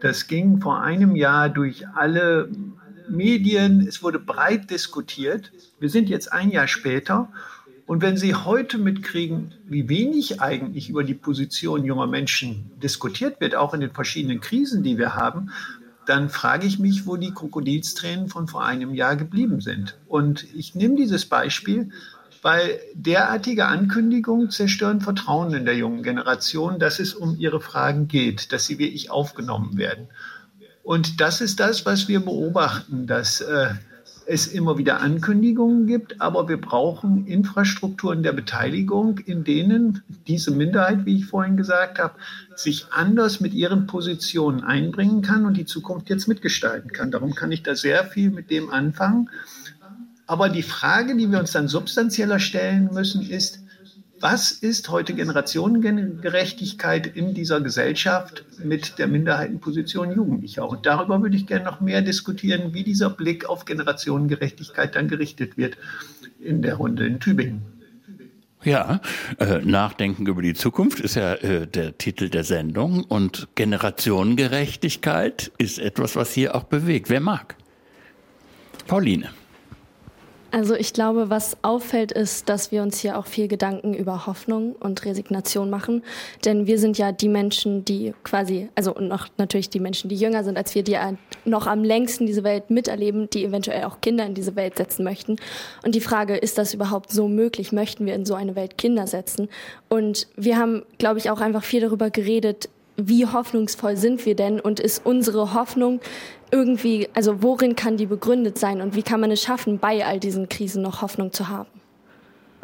[0.00, 2.50] Das ging vor einem Jahr durch alle
[3.08, 5.52] Medien, es wurde breit diskutiert.
[5.78, 7.28] Wir sind jetzt ein Jahr später
[7.86, 13.54] und wenn Sie heute mitkriegen, wie wenig eigentlich über die Position junger Menschen diskutiert wird,
[13.54, 15.50] auch in den verschiedenen Krisen, die wir haben,
[16.04, 19.98] dann frage ich mich, wo die Krokodilstränen von vor einem Jahr geblieben sind.
[20.06, 21.90] Und ich nehme dieses Beispiel,
[22.42, 28.52] weil derartige Ankündigungen zerstören Vertrauen in der jungen Generation, dass es um ihre Fragen geht,
[28.52, 30.08] dass sie wirklich aufgenommen werden.
[30.82, 33.68] Und das ist das, was wir beobachten, dass äh,
[34.28, 41.06] es immer wieder Ankündigungen gibt, aber wir brauchen Infrastrukturen der Beteiligung, in denen diese Minderheit,
[41.06, 42.14] wie ich vorhin gesagt habe,
[42.54, 47.10] sich anders mit ihren Positionen einbringen kann und die Zukunft jetzt mitgestalten kann.
[47.10, 49.30] Darum kann ich da sehr viel mit dem anfangen.
[50.28, 53.60] Aber die Frage, die wir uns dann substanzieller stellen müssen, ist,
[54.20, 60.68] was ist heute Generationengerechtigkeit in dieser Gesellschaft mit der Minderheitenposition Jugendlicher?
[60.68, 65.56] Und darüber würde ich gerne noch mehr diskutieren, wie dieser Blick auf Generationengerechtigkeit dann gerichtet
[65.56, 65.78] wird
[66.40, 67.62] in der Runde in Tübingen.
[68.64, 69.00] Ja,
[69.38, 75.78] äh, Nachdenken über die Zukunft ist ja äh, der Titel der Sendung und Generationengerechtigkeit ist
[75.78, 77.08] etwas, was hier auch bewegt.
[77.08, 77.56] Wer mag?
[78.88, 79.30] Pauline.
[80.50, 84.74] Also ich glaube, was auffällt, ist, dass wir uns hier auch viel Gedanken über Hoffnung
[84.80, 86.02] und Resignation machen.
[86.44, 90.16] Denn wir sind ja die Menschen, die quasi, also und noch natürlich die Menschen, die
[90.16, 90.96] jünger sind als wir, die
[91.44, 95.36] noch am längsten diese Welt miterleben, die eventuell auch Kinder in diese Welt setzen möchten.
[95.84, 97.70] Und die Frage, ist das überhaupt so möglich?
[97.70, 99.50] Möchten wir in so eine Welt Kinder setzen?
[99.90, 104.58] Und wir haben, glaube ich, auch einfach viel darüber geredet, wie hoffnungsvoll sind wir denn
[104.58, 106.00] und ist unsere Hoffnung
[106.50, 110.20] irgendwie, also worin kann die begründet sein und wie kann man es schaffen, bei all
[110.20, 111.68] diesen Krisen noch Hoffnung zu haben?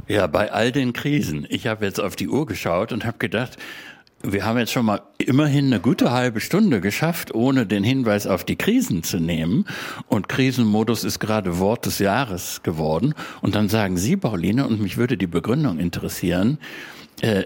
[0.07, 1.47] Ja, bei all den Krisen.
[1.49, 3.57] Ich habe jetzt auf die Uhr geschaut und habe gedacht,
[4.27, 8.45] wir haben jetzt schon mal immerhin eine gute halbe Stunde geschafft, ohne den Hinweis auf
[8.45, 9.67] die Krisen zu nehmen.
[10.09, 13.15] Und Krisenmodus ist gerade Wort des Jahres geworden.
[13.43, 16.59] Und dann sagen Sie, Pauline, und mich würde die Begründung interessieren,
[17.21, 17.45] äh,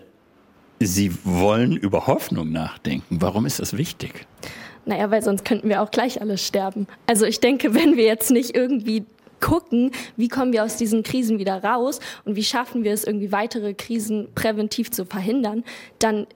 [0.81, 3.17] Sie wollen über Hoffnung nachdenken.
[3.21, 4.27] Warum ist das wichtig?
[4.89, 6.87] Naja, weil sonst könnten wir auch gleich alle sterben.
[7.07, 9.05] Also ich denke, wenn wir jetzt nicht irgendwie
[9.39, 13.31] gucken, wie kommen wir aus diesen Krisen wieder raus und wie schaffen wir es, irgendwie
[13.31, 15.63] weitere Krisen präventiv zu verhindern,
[15.99, 16.27] dann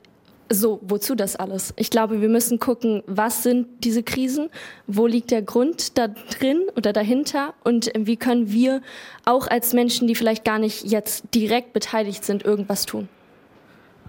[0.50, 1.72] so, wozu das alles?
[1.76, 4.50] Ich glaube, wir müssen gucken, was sind diese Krisen,
[4.86, 8.82] wo liegt der Grund da drin oder dahinter und wie können wir
[9.24, 13.08] auch als Menschen, die vielleicht gar nicht jetzt direkt beteiligt sind, irgendwas tun.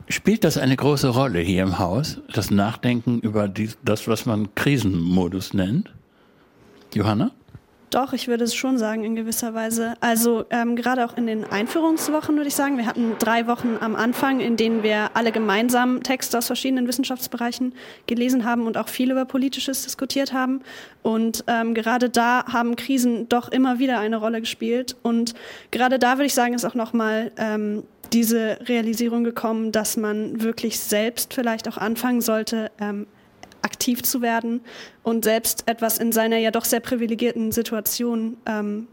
[0.09, 4.53] Spielt das eine große Rolle hier im Haus, das Nachdenken über die, das, was man
[4.55, 5.93] Krisenmodus nennt?
[6.93, 7.31] Johanna?
[7.93, 9.93] Doch, ich würde es schon sagen, in gewisser Weise.
[9.99, 12.77] Also ähm, gerade auch in den Einführungswochen würde ich sagen.
[12.77, 17.75] Wir hatten drei Wochen am Anfang, in denen wir alle gemeinsam Texte aus verschiedenen Wissenschaftsbereichen
[18.07, 20.61] gelesen haben und auch viel über Politisches diskutiert haben.
[21.03, 24.95] Und ähm, gerade da haben Krisen doch immer wieder eine Rolle gespielt.
[25.03, 25.35] Und
[25.69, 30.79] gerade da würde ich sagen, ist auch nochmal ähm, diese Realisierung gekommen, dass man wirklich
[30.79, 33.05] selbst vielleicht auch anfangen sollte, ähm,
[33.63, 34.61] aktiv zu werden
[35.01, 38.87] und selbst etwas in seiner ja doch sehr privilegierten Situation ähm,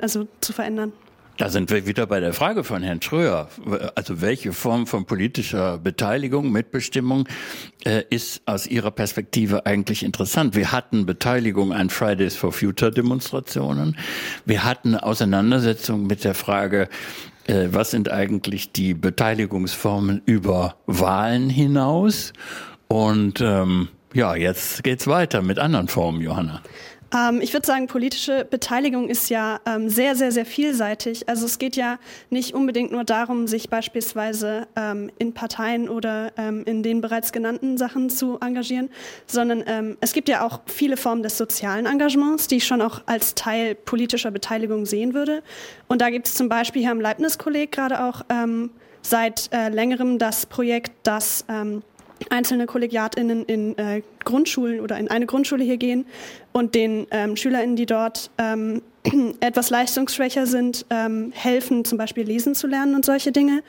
[0.00, 0.92] also zu verändern.
[1.36, 3.48] Da sind wir wieder bei der Frage von Herrn Schröer.
[3.96, 7.26] Also welche Form von politischer Beteiligung, Mitbestimmung
[7.84, 10.54] äh, ist aus Ihrer Perspektive eigentlich interessant?
[10.54, 13.96] Wir hatten Beteiligung an Fridays for Future Demonstrationen.
[14.44, 16.88] Wir hatten Auseinandersetzung mit der Frage,
[17.48, 22.32] äh, was sind eigentlich die Beteiligungsformen über Wahlen hinaus?
[22.86, 26.62] Und ähm, ja, jetzt geht's weiter mit anderen Formen, Johanna.
[27.14, 31.28] Ähm, ich würde sagen, politische Beteiligung ist ja ähm, sehr, sehr, sehr vielseitig.
[31.28, 31.98] Also es geht ja
[32.30, 37.76] nicht unbedingt nur darum, sich beispielsweise ähm, in Parteien oder ähm, in den bereits genannten
[37.76, 38.88] Sachen zu engagieren,
[39.26, 43.02] sondern ähm, es gibt ja auch viele Formen des sozialen Engagements, die ich schon auch
[43.06, 45.42] als Teil politischer Beteiligung sehen würde.
[45.88, 48.70] Und da gibt es zum Beispiel hier am Leibniz-Kolleg gerade auch ähm,
[49.02, 51.44] seit äh, längerem das Projekt, das
[52.30, 56.06] einzelne KollegiatInnen in äh, Grundschulen oder in eine Grundschule hier gehen
[56.52, 58.82] und den ähm, SchülerInnen, die dort ähm,
[59.40, 63.62] etwas leistungsschwächer sind, ähm, helfen, zum Beispiel lesen zu lernen und solche Dinge.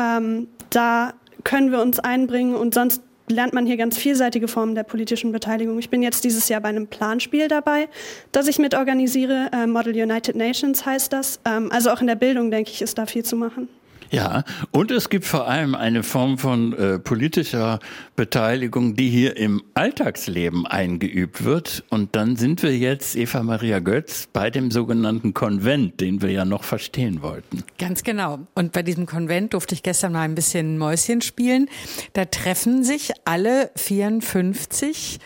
[0.00, 4.82] Ähm, da können wir uns einbringen und sonst lernt man hier ganz vielseitige Formen der
[4.82, 5.78] politischen Beteiligung.
[5.78, 7.88] Ich bin jetzt dieses Jahr bei einem Planspiel dabei,
[8.32, 9.50] das ich mitorganisiere.
[9.52, 11.40] Äh, Model United Nations heißt das.
[11.44, 13.68] Ähm, also auch in der Bildung, denke ich, ist da viel zu machen.
[14.12, 17.78] Ja, und es gibt vor allem eine Form von äh, politischer
[18.14, 21.82] Beteiligung, die hier im Alltagsleben eingeübt wird.
[21.88, 26.44] Und dann sind wir jetzt, Eva Maria Götz, bei dem sogenannten Konvent, den wir ja
[26.44, 27.64] noch verstehen wollten.
[27.78, 28.40] Ganz genau.
[28.54, 31.70] Und bei diesem Konvent durfte ich gestern mal ein bisschen Mäuschen spielen.
[32.12, 35.20] Da treffen sich alle 54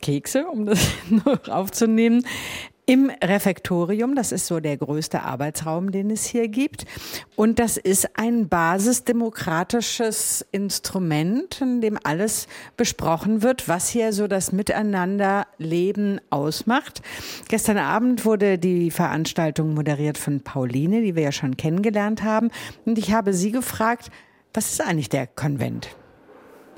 [0.00, 2.24] Kekse, um das noch aufzunehmen,
[2.90, 4.16] im Refektorium.
[4.16, 6.86] Das ist so der größte Arbeitsraum, den es hier gibt.
[7.36, 14.50] Und das ist ein basisdemokratisches Instrument, in dem alles besprochen wird, was hier so das
[14.50, 17.00] Miteinanderleben ausmacht.
[17.46, 22.50] Gestern Abend wurde die Veranstaltung moderiert von Pauline, die wir ja schon kennengelernt haben.
[22.86, 24.10] Und ich habe sie gefragt,
[24.52, 25.94] was ist eigentlich der Konvent?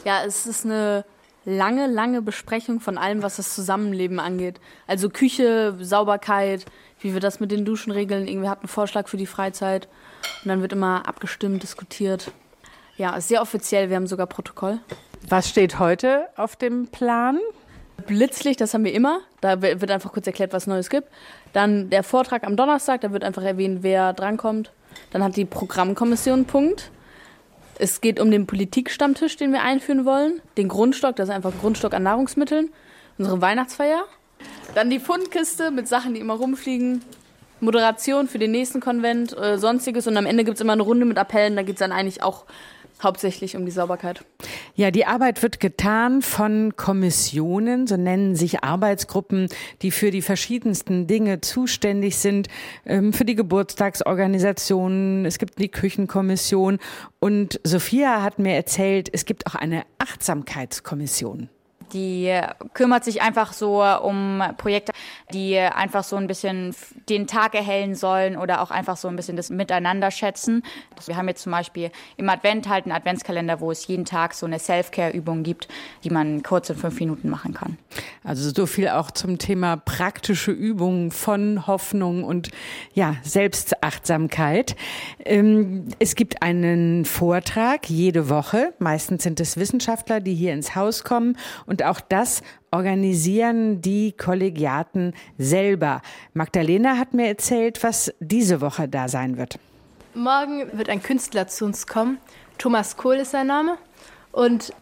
[0.05, 1.07] Ja, es ist eine
[1.45, 4.61] lange, lange Besprechung von allem, was das Zusammenleben angeht.
[4.87, 6.67] Also Küche, Sauberkeit,
[7.01, 8.29] wie wir das mit den Duschen regeln.
[8.29, 9.89] Irgendwie hat einen Vorschlag für die Freizeit.
[10.43, 12.31] Und dann wird immer abgestimmt, diskutiert.
[12.97, 13.89] Ja, ist sehr offiziell.
[13.89, 14.79] Wir haben sogar Protokoll.
[15.29, 17.39] Was steht heute auf dem Plan?
[18.07, 19.21] Blitzlicht, das haben wir immer.
[19.41, 21.09] Da wird einfach kurz erklärt, was Neues gibt.
[21.53, 24.73] Dann der Vortrag am Donnerstag, da wird einfach erwähnt, wer drankommt.
[25.11, 26.91] Dann hat die Programmkommission einen Punkt.
[27.83, 30.41] Es geht um den Politikstammtisch, den wir einführen wollen.
[30.57, 32.71] Den Grundstock, das ist einfach ein Grundstock an Nahrungsmitteln.
[33.19, 34.05] Unsere Weihnachtsfeier.
[34.77, 37.03] Dann die Fundkiste mit Sachen, die immer rumfliegen.
[37.59, 40.07] Moderation für den nächsten Konvent, äh, sonstiges.
[40.07, 41.57] Und am Ende gibt es immer eine Runde mit Appellen.
[41.57, 42.45] Da geht es dann eigentlich auch
[43.03, 44.25] hauptsächlich um die Sauberkeit.
[44.75, 49.49] Ja, die Arbeit wird getan von Kommissionen, so nennen sich Arbeitsgruppen,
[49.83, 52.49] die für die verschiedensten Dinge zuständig sind,
[52.87, 56.79] ähm, für die Geburtstagsorganisationen, es gibt die Küchenkommission
[57.21, 61.49] und Sophia hat mir erzählt, es gibt auch eine Achtsamkeitskommission.
[61.93, 62.41] Die
[62.75, 64.93] kümmert sich einfach so um Projekte,
[65.33, 66.75] die einfach so ein bisschen
[67.09, 70.63] den Tag erhellen sollen oder auch einfach so ein bisschen das Miteinander schätzen.
[71.07, 74.47] Wir haben jetzt zum Beispiel im Advent halt einen Adventskalender, wo es jeden Tag so
[74.47, 75.69] eine Self-Care-Übung gibt,
[76.05, 77.77] die man kurz in fünf Minuten machen kann.
[78.25, 82.51] Also so viel auch zum Thema praktische Übungen von Hoffnung und
[82.95, 84.77] ja, Selbstachtsamkeit.
[85.25, 88.75] Ähm, es gibt einen Vortrag jede Woche.
[88.79, 91.37] Meistens sind es Wissenschaftler, die hier ins Haus kommen
[91.67, 96.03] und auch das organisieren die Kollegiaten selber.
[96.35, 99.59] Magdalena hat mir erzählt, was diese Woche da sein wird.
[100.15, 102.19] Morgen wird ein Künstler zu uns kommen.
[102.59, 103.79] Thomas Kohl ist sein Name.
[104.31, 104.73] Und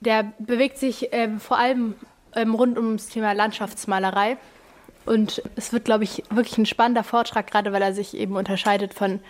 [0.00, 1.94] der bewegt sich äh, vor allem
[2.34, 4.36] ähm, rund ums Thema Landschaftsmalerei.
[5.04, 8.94] Und es wird, glaube ich, wirklich ein spannender Vortrag, gerade weil er sich eben unterscheidet
[8.94, 9.20] von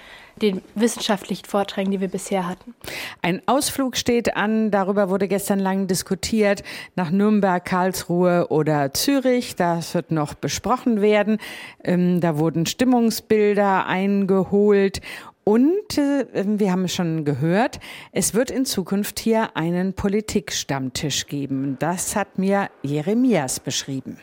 [0.41, 2.75] den wissenschaftlichen Vorträgen, die wir bisher hatten.
[3.21, 6.63] Ein Ausflug steht an, darüber wurde gestern lang diskutiert,
[6.97, 9.57] nach Nürnberg, Karlsruhe oder Zürich.
[9.57, 11.39] Das wird noch besprochen werden.
[11.85, 15.01] Ähm, da wurden Stimmungsbilder eingeholt.
[15.45, 17.81] Und äh, wir haben schon gehört,
[18.13, 21.77] es wird in Zukunft hier einen Politikstammtisch geben.
[21.81, 24.19] Das hat mir Jeremias beschrieben.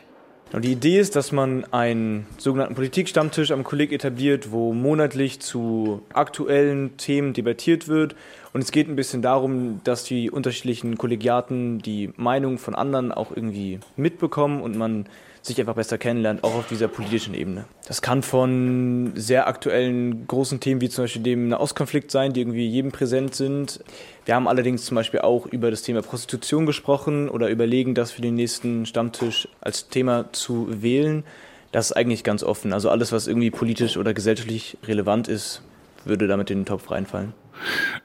[0.52, 6.96] Die Idee ist, dass man einen sogenannten Politikstammtisch am Kolleg etabliert, wo monatlich zu aktuellen
[6.96, 8.16] Themen debattiert wird.
[8.52, 13.30] Und es geht ein bisschen darum, dass die unterschiedlichen Kollegiaten die Meinung von anderen auch
[13.30, 15.06] irgendwie mitbekommen und man
[15.42, 17.64] sich einfach besser kennenlernt, auch auf dieser politischen Ebene.
[17.86, 22.68] Das kann von sehr aktuellen großen Themen wie zum Beispiel dem Nahostkonflikt sein, die irgendwie
[22.68, 23.82] jedem präsent sind.
[24.24, 28.22] Wir haben allerdings zum Beispiel auch über das Thema Prostitution gesprochen oder überlegen, das für
[28.22, 31.24] den nächsten Stammtisch als Thema zu wählen.
[31.72, 32.72] Das ist eigentlich ganz offen.
[32.72, 35.62] Also alles, was irgendwie politisch oder gesellschaftlich relevant ist,
[36.04, 37.32] würde damit in den Topf reinfallen.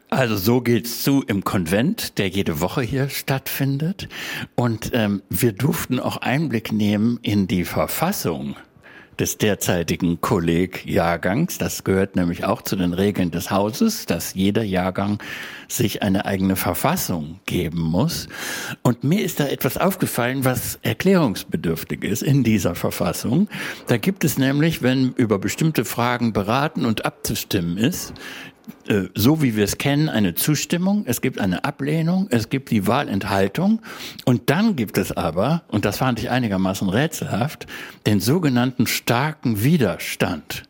[0.09, 4.07] Also so geht's zu im Konvent, der jede Woche hier stattfindet.
[4.55, 8.55] Und ähm, wir durften auch Einblick nehmen in die Verfassung
[9.19, 11.57] des derzeitigen Kollegjahrgangs.
[11.57, 15.19] Das gehört nämlich auch zu den Regeln des Hauses, dass jeder Jahrgang
[15.67, 18.27] sich eine eigene Verfassung geben muss.
[18.83, 23.47] Und mir ist da etwas aufgefallen, was erklärungsbedürftig ist in dieser Verfassung.
[23.87, 28.13] Da gibt es nämlich, wenn über bestimmte Fragen beraten und abzustimmen ist,
[29.15, 33.81] so wie wir es kennen, eine Zustimmung, es gibt eine Ablehnung, es gibt die Wahlenthaltung
[34.25, 37.67] und dann gibt es aber, und das fand ich einigermaßen rätselhaft,
[38.05, 40.63] den sogenannten starken Widerstand.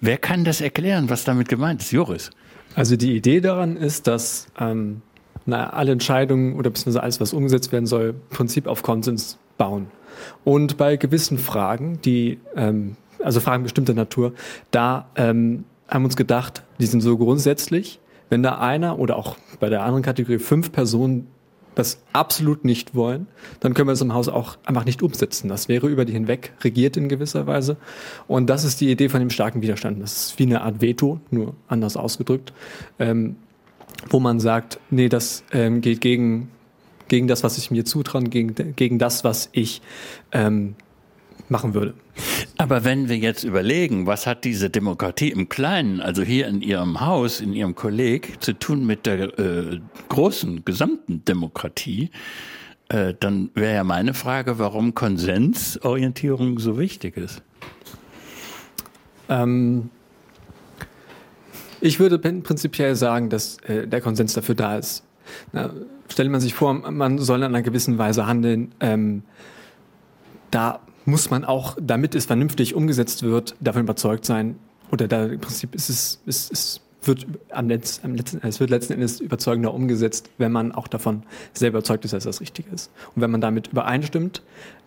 [0.00, 1.92] Wer kann das erklären, was damit gemeint ist?
[1.92, 2.30] Joris.
[2.74, 5.02] Also die Idee daran ist, dass ähm,
[5.46, 9.86] na, alle Entscheidungen oder beziehungsweise alles, was umgesetzt werden soll, im Prinzip auf Konsens bauen.
[10.44, 14.34] Und bei gewissen Fragen, die, ähm, also Fragen bestimmter Natur,
[14.70, 19.68] da ähm, haben uns gedacht, die sind so grundsätzlich, wenn da einer oder auch bei
[19.68, 21.28] der anderen Kategorie fünf Personen
[21.76, 23.26] das absolut nicht wollen,
[23.60, 25.48] dann können wir das im Haus auch einfach nicht umsetzen.
[25.48, 27.76] Das wäre über die hinweg regiert in gewisser Weise.
[28.26, 30.02] Und das ist die Idee von dem starken Widerstand.
[30.02, 32.54] Das ist wie eine Art Veto, nur anders ausgedrückt,
[32.98, 33.36] ähm,
[34.08, 36.50] wo man sagt, nee, das ähm, geht gegen,
[37.08, 39.82] gegen das, was ich mir zutraue, gegen, gegen das, was ich
[40.32, 40.76] ähm,
[41.50, 41.94] machen würde.
[42.58, 47.00] Aber wenn wir jetzt überlegen, was hat diese Demokratie im Kleinen, also hier in Ihrem
[47.00, 52.10] Haus, in Ihrem Kolleg, zu tun mit der äh, großen, gesamten Demokratie,
[52.88, 57.42] äh, dann wäre ja meine Frage, warum Konsensorientierung so wichtig ist.
[59.28, 59.90] Ähm,
[61.80, 65.04] ich würde prinzipiell sagen, dass äh, der Konsens dafür da ist.
[65.52, 65.70] Na,
[66.08, 68.72] stellt man sich vor, man soll in einer gewissen Weise handeln.
[68.80, 69.22] Ähm,
[70.50, 74.56] da muss man auch, damit es vernünftig umgesetzt wird, davon überzeugt sein,
[74.92, 78.70] oder da im Prinzip ist es, es, es wird am, Letz, am letzten, es wird
[78.70, 82.90] letzten Endes überzeugender umgesetzt, wenn man auch davon sehr überzeugt ist, dass das richtig ist.
[83.14, 84.42] Und wenn man damit übereinstimmt,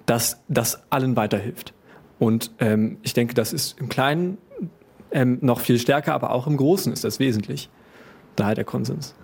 [0.05, 1.73] dass das allen weiterhilft.
[2.17, 4.37] Und ähm, ich denke, das ist im Kleinen
[5.11, 7.69] ähm, noch viel stärker, aber auch im Großen ist das wesentlich.
[8.35, 9.15] Daher der Konsens.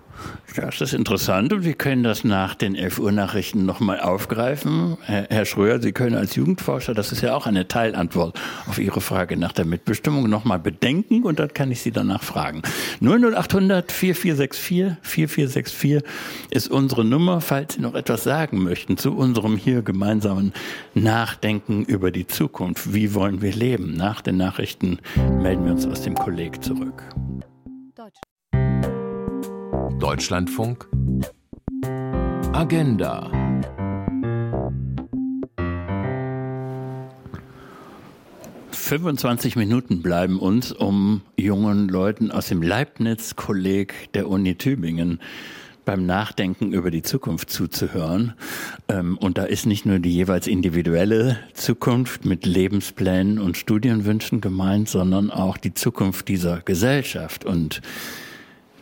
[0.56, 4.96] Das ist interessant und wir können das nach den 11 Uhr Nachrichten nochmal aufgreifen.
[5.02, 9.02] Herr, Herr Schröer, Sie können als Jugendforscher, das ist ja auch eine Teilantwort auf Ihre
[9.02, 12.62] Frage nach der Mitbestimmung, nochmal bedenken und dann kann ich Sie danach fragen.
[13.00, 16.02] 00800 4464 4464
[16.50, 20.54] ist unsere Nummer, falls Sie noch etwas sagen möchten zu unserem hier gemeinsamen
[20.94, 22.94] Nachdenken über die Zukunft.
[22.94, 23.94] Wie wollen wir leben?
[23.94, 24.98] Nach den Nachrichten
[25.42, 27.02] melden wir uns aus dem Kolleg zurück.
[29.98, 30.86] Deutschlandfunk.
[32.52, 33.30] Agenda.
[38.72, 45.18] »25 Minuten bleiben uns, um jungen Leuten aus dem Leibniz-Kolleg der Uni Tübingen
[45.86, 48.34] beim Nachdenken über die Zukunft zuzuhören.
[48.88, 54.90] Ähm, und da ist nicht nur die jeweils individuelle Zukunft mit Lebensplänen und Studienwünschen gemeint,
[54.90, 57.46] sondern auch die Zukunft dieser Gesellschaft.
[57.46, 57.80] Und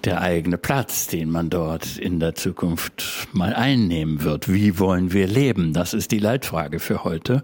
[0.04, 4.52] der eigene Platz, den man dort in der Zukunft mal einnehmen wird.
[4.52, 5.72] Wie wollen wir leben?
[5.72, 7.42] Das ist die Leitfrage für heute.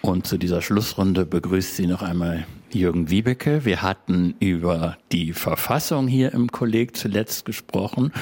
[0.00, 3.64] Und zu dieser Schlussrunde begrüßt sie noch einmal Jürgen Wiebeke.
[3.64, 8.12] Wir hatten über die Verfassung hier im Kolleg zuletzt gesprochen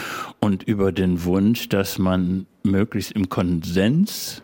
[0.41, 4.43] und über den Wunsch, dass man möglichst im Konsens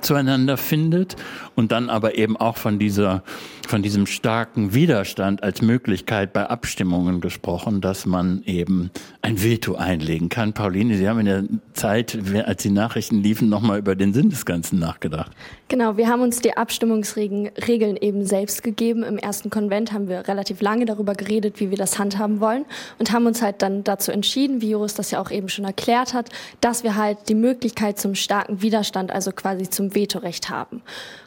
[0.00, 1.16] zueinander findet
[1.54, 3.22] und dann aber eben auch von dieser,
[3.66, 8.90] von diesem starken Widerstand als Möglichkeit bei Abstimmungen gesprochen, dass man eben
[9.20, 10.52] ein Veto einlegen kann.
[10.52, 14.44] Pauline, Sie haben in der Zeit, als die Nachrichten liefen, nochmal über den Sinn des
[14.46, 15.32] Ganzen nachgedacht.
[15.68, 19.02] Genau, wir haben uns die Abstimmungsregeln eben selbst gegeben.
[19.02, 22.64] Im ersten Konvent haben wir relativ lange darüber geredet, wie wir das handhaben wollen
[22.98, 26.14] und haben uns halt dann dazu entschieden, wie Joris das ja auch eben schon erklärt
[26.14, 26.28] hat,
[26.60, 30.82] dass wir halt die Möglichkeit zum starken Widerstand, also quasi zum Vetorecht haben.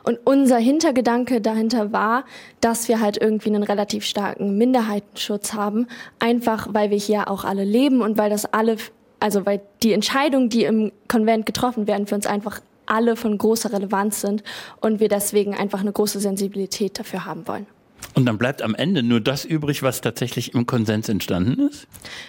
[0.05, 2.25] Und unser Hintergedanke dahinter war,
[2.61, 5.87] dass wir halt irgendwie einen relativ starken Minderheitenschutz haben,
[6.19, 8.77] einfach weil wir hier auch alle leben und weil das alle,
[9.19, 13.73] also weil die Entscheidungen, die im Konvent getroffen werden, für uns einfach alle von großer
[13.73, 14.43] Relevanz sind
[14.79, 17.65] und wir deswegen einfach eine große Sensibilität dafür haben wollen.
[18.13, 21.87] Und dann bleibt am Ende nur das übrig, was tatsächlich im Konsens entstanden ist?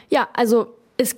[0.08, 1.14] Ja, also es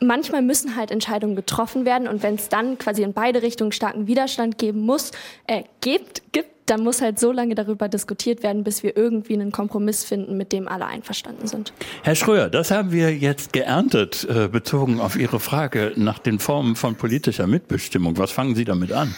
[0.00, 4.06] manchmal müssen halt Entscheidungen getroffen werden und wenn es dann quasi in beide Richtungen starken
[4.06, 5.12] Widerstand geben muss,
[5.46, 9.52] äh, gibt, gibt, dann muss halt so lange darüber diskutiert werden, bis wir irgendwie einen
[9.52, 11.72] Kompromiss finden, mit dem alle einverstanden sind.
[12.02, 16.76] Herr Schröer, das haben wir jetzt geerntet, äh, bezogen auf Ihre Frage nach den Formen
[16.76, 18.18] von politischer Mitbestimmung.
[18.18, 19.14] Was fangen Sie damit an?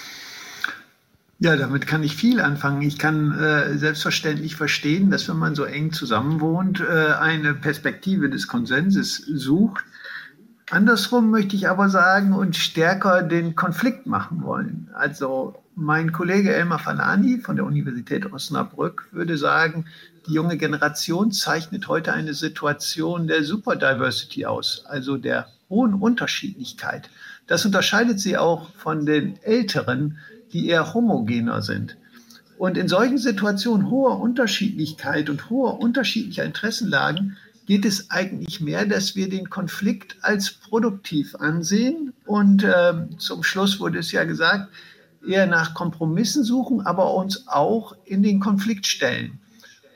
[1.42, 2.82] Ja, damit kann ich viel anfangen.
[2.82, 8.46] Ich kann äh, selbstverständlich verstehen, dass wenn man so eng zusammenwohnt, äh, eine Perspektive des
[8.46, 9.82] Konsenses sucht.
[10.70, 14.88] Andersrum möchte ich aber sagen und stärker den Konflikt machen wollen.
[14.94, 19.86] Also mein Kollege Elmar Falani von der Universität Osnabrück würde sagen,
[20.28, 27.10] die junge Generation zeichnet heute eine Situation der Superdiversity aus, also der hohen Unterschiedlichkeit.
[27.48, 30.18] Das unterscheidet sie auch von den Älteren,
[30.52, 31.96] die eher homogener sind.
[32.58, 39.16] Und in solchen Situationen hoher Unterschiedlichkeit und hoher unterschiedlicher Interessenlagen geht es eigentlich mehr, dass
[39.16, 42.12] wir den Konflikt als produktiv ansehen.
[42.26, 44.72] Und äh, zum Schluss wurde es ja gesagt,
[45.26, 49.38] eher nach Kompromissen suchen, aber uns auch in den Konflikt stellen.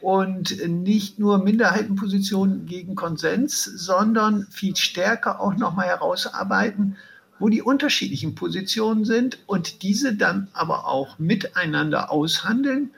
[0.00, 6.96] Und nicht nur Minderheitenpositionen gegen Konsens, sondern viel stärker auch nochmal herausarbeiten,
[7.38, 12.90] wo die unterschiedlichen Positionen sind und diese dann aber auch miteinander aushandeln,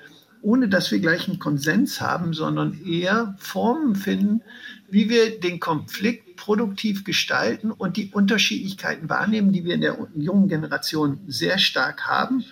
[0.42, 4.42] ohne dass wir gleich einen Konsens haben, sondern eher Formen finden,
[4.88, 10.48] wie wir den Konflikt produktiv gestalten und die Unterschiedlichkeiten wahrnehmen, die wir in der jungen
[10.48, 12.44] Generation sehr stark haben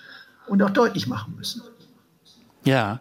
[0.46, 1.62] und auch deutlich machen müssen.
[2.64, 3.00] Ja,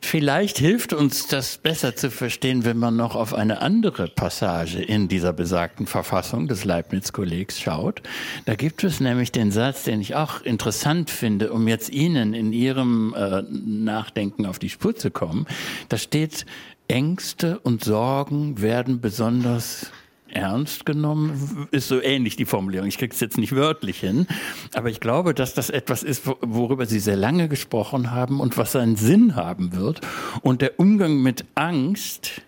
[0.00, 5.06] vielleicht hilft uns das besser zu verstehen, wenn man noch auf eine andere Passage in
[5.06, 8.02] dieser besagten Verfassung des Leibniz-Kollegs schaut.
[8.46, 12.52] Da gibt es nämlich den Satz, den ich auch interessant finde, um jetzt Ihnen in
[12.52, 15.46] Ihrem äh, Nachdenken auf die Spur zu kommen.
[15.88, 16.44] Da steht,
[16.88, 19.92] Ängste und Sorgen werden besonders
[20.28, 22.88] ernst genommen, ist so ähnlich die Formulierung.
[22.88, 24.26] Ich kriege es jetzt nicht wörtlich hin,
[24.74, 28.72] aber ich glaube, dass das etwas ist, worüber Sie sehr lange gesprochen haben und was
[28.72, 30.00] seinen Sinn haben wird.
[30.42, 32.42] Und der Umgang mit Angst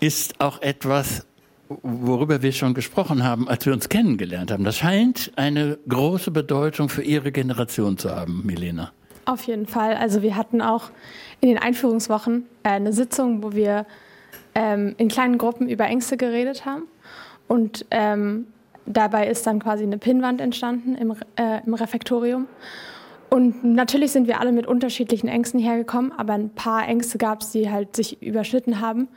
[0.00, 1.26] ist auch etwas,
[1.68, 4.64] worüber wir schon gesprochen haben, als wir uns kennengelernt haben.
[4.64, 8.92] Das scheint eine große Bedeutung für Ihre Generation zu haben, Milena.
[9.24, 9.96] Auf jeden Fall.
[9.96, 10.90] Also wir hatten auch
[11.40, 13.86] in den Einführungswochen äh, eine Sitzung, wo wir
[14.54, 16.84] ähm, in kleinen Gruppen über Ängste geredet haben.
[17.48, 18.46] Und ähm,
[18.86, 22.46] dabei ist dann quasi eine Pinnwand entstanden im, äh, im Refektorium.
[23.30, 27.50] Und natürlich sind wir alle mit unterschiedlichen Ängsten hergekommen, aber ein paar Ängste gab es,
[27.50, 29.08] die halt sich überschnitten haben.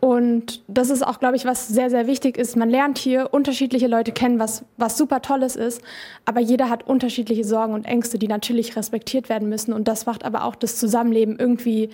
[0.00, 2.56] Und das ist auch, glaube ich, was sehr, sehr wichtig ist.
[2.56, 5.82] Man lernt hier unterschiedliche Leute kennen, was, was super Tolles ist.
[6.24, 9.74] Aber jeder hat unterschiedliche Sorgen und Ängste, die natürlich respektiert werden müssen.
[9.74, 11.90] Und das macht aber auch das Zusammenleben irgendwie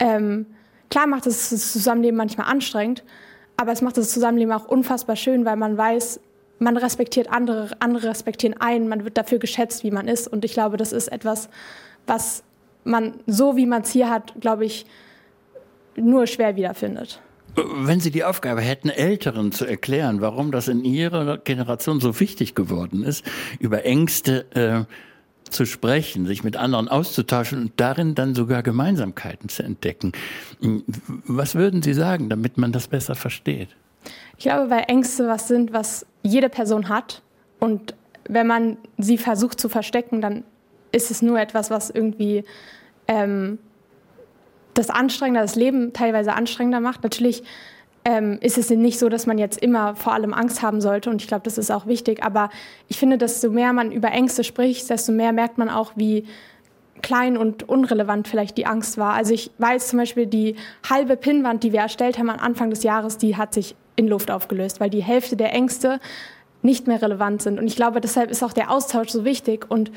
[0.00, 0.46] ähm,
[0.90, 3.04] Klar macht es das Zusammenleben manchmal anstrengend,
[3.56, 6.20] aber es macht das Zusammenleben auch unfassbar schön, weil man weiß,
[6.58, 10.28] man respektiert andere, andere respektieren einen, man wird dafür geschätzt, wie man ist.
[10.28, 11.48] Und ich glaube, das ist etwas,
[12.06, 12.42] was
[12.84, 14.84] man so, wie man es hier hat, glaube ich,
[15.96, 17.20] nur schwer wiederfindet.
[17.56, 22.54] Wenn Sie die Aufgabe hätten, Älteren zu erklären, warum das in Ihrer Generation so wichtig
[22.54, 23.24] geworden ist,
[23.58, 24.84] über Ängste äh,
[25.50, 30.12] zu sprechen, sich mit anderen auszutauschen und darin dann sogar Gemeinsamkeiten zu entdecken.
[31.26, 33.68] Was würden Sie sagen, damit man das besser versteht?
[34.36, 37.22] Ich glaube, weil Ängste was sind, was jede Person hat.
[37.58, 37.94] Und
[38.28, 40.44] wenn man sie versucht zu verstecken, dann
[40.92, 42.44] ist es nur etwas, was irgendwie
[43.06, 43.58] ähm,
[44.74, 47.02] das anstrengender, das Leben teilweise anstrengender macht.
[47.02, 47.42] Natürlich
[48.04, 51.10] ähm, ist es nicht so, dass man jetzt immer vor allem Angst haben sollte.
[51.10, 52.22] Und ich glaube, das ist auch wichtig.
[52.24, 52.50] Aber
[52.88, 56.24] ich finde, desto mehr man über Ängste spricht, desto mehr merkt man auch, wie
[57.02, 59.14] klein und unrelevant vielleicht die Angst war.
[59.14, 60.56] Also ich weiß zum Beispiel, die
[60.88, 64.30] halbe Pinnwand, die wir erstellt haben am Anfang des Jahres, die hat sich in Luft
[64.30, 66.00] aufgelöst, weil die Hälfte der Ängste
[66.62, 67.58] nicht mehr relevant sind.
[67.58, 69.90] Und ich glaube, deshalb ist auch der Austausch so wichtig und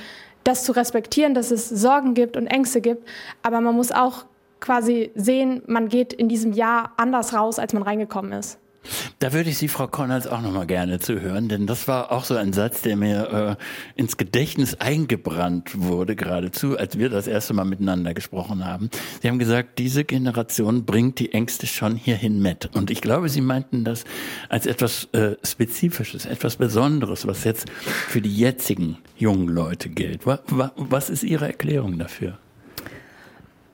[0.44, 3.08] das zu respektieren, dass es Sorgen gibt und Ängste gibt.
[3.42, 4.26] Aber man muss auch
[4.64, 8.60] quasi sehen, man geht in diesem Jahr anders raus, als man reingekommen ist.
[9.20, 12.12] Da würde ich Sie, Frau Konrads, auch noch mal gerne zu hören, denn das war
[12.12, 13.58] auch so ein Satz, der mir
[13.98, 18.90] äh, ins Gedächtnis eingebrannt wurde, geradezu, als wir das erste Mal miteinander gesprochen haben.
[19.22, 22.76] Sie haben gesagt, diese Generation bringt die Ängste schon hierhin mit.
[22.76, 24.04] Und ich glaube, Sie meinten das
[24.50, 30.22] als etwas äh, Spezifisches, etwas Besonderes, was jetzt für die jetzigen jungen Leute gilt.
[30.26, 32.38] Was ist Ihre Erklärung dafür?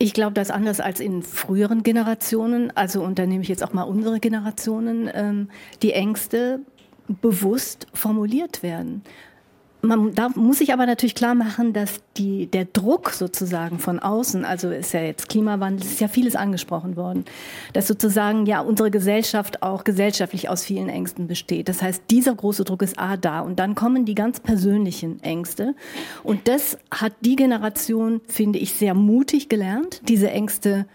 [0.01, 3.73] Ich glaube, dass anders als in früheren Generationen, also und da nehme ich jetzt auch
[3.73, 5.49] mal unsere Generationen, ähm,
[5.81, 6.61] die Ängste
[7.21, 9.03] bewusst formuliert werden.
[9.81, 14.43] Man da muss sich aber natürlich klar machen, dass die, der Druck sozusagen von außen,
[14.43, 17.25] also ist ja jetzt Klimawandel, ist ja vieles angesprochen worden,
[17.73, 21.69] dass sozusagen ja unsere Gesellschaft auch gesellschaftlich aus vielen Ängsten besteht.
[21.69, 25.75] Das heißt, dieser große Druck ist A da und dann kommen die ganz persönlichen Ängste
[26.23, 30.85] und das hat die Generation, finde ich, sehr mutig gelernt, diese Ängste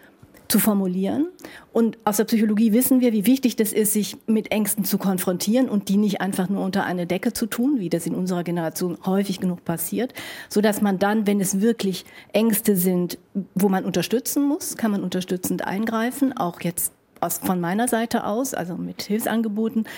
[0.55, 1.27] zu formulieren.
[1.73, 5.69] Und aus der Psychologie wissen wir, wie wichtig das ist, sich mit Ängsten zu konfrontieren
[5.69, 8.97] und die nicht einfach nur unter eine Decke zu tun, wie das in unserer Generation
[9.05, 10.15] häufig genug passiert,
[10.49, 13.19] so dass man dann, wenn es wirklich Ängste sind,
[13.57, 18.55] wo man unterstützen muss, kann man unterstützend eingreifen, auch jetzt aus, von meiner Seite aus,
[18.55, 19.89] also mit Hilfsangeboten.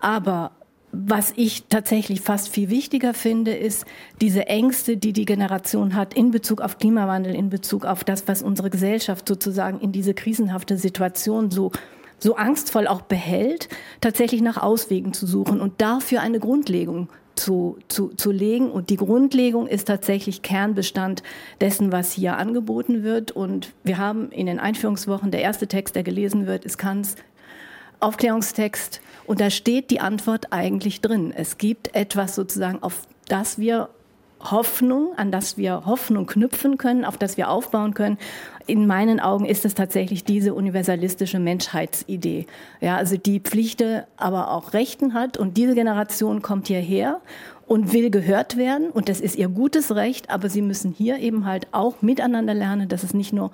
[0.00, 0.52] Aber
[1.04, 3.84] was ich tatsächlich fast viel wichtiger finde, ist
[4.20, 8.42] diese Ängste, die die Generation hat in Bezug auf Klimawandel, in Bezug auf das, was
[8.42, 11.72] unsere Gesellschaft sozusagen in diese krisenhafte Situation so
[12.18, 13.68] so angstvoll auch behält,
[14.00, 18.70] tatsächlich nach Auswegen zu suchen und dafür eine Grundlegung zu, zu, zu legen.
[18.70, 21.22] Und die Grundlegung ist tatsächlich Kernbestand
[21.60, 23.32] dessen, was hier angeboten wird.
[23.32, 27.16] Und wir haben in den Einführungswochen, der erste Text, der gelesen wird, ist Kants
[28.00, 31.32] Aufklärungstext und da steht die Antwort eigentlich drin.
[31.36, 33.88] Es gibt etwas sozusagen, auf das wir
[34.40, 38.18] Hoffnung, an das wir Hoffnung knüpfen können, auf das wir aufbauen können.
[38.66, 42.46] In meinen Augen ist es tatsächlich diese universalistische Menschheitsidee.
[42.80, 45.36] Ja, also die Pflichten, aber auch Rechten hat.
[45.36, 47.20] Und diese Generation kommt hierher
[47.66, 48.90] und will gehört werden.
[48.90, 50.30] Und das ist ihr gutes Recht.
[50.30, 53.50] Aber sie müssen hier eben halt auch miteinander lernen, dass es nicht nur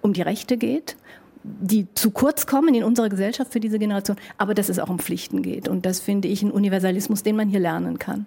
[0.00, 0.96] um die Rechte geht
[1.44, 4.98] die zu kurz kommen in unserer Gesellschaft für diese Generation, aber dass es auch um
[4.98, 5.68] Pflichten geht.
[5.68, 8.26] Und das finde ich ein Universalismus, den man hier lernen kann.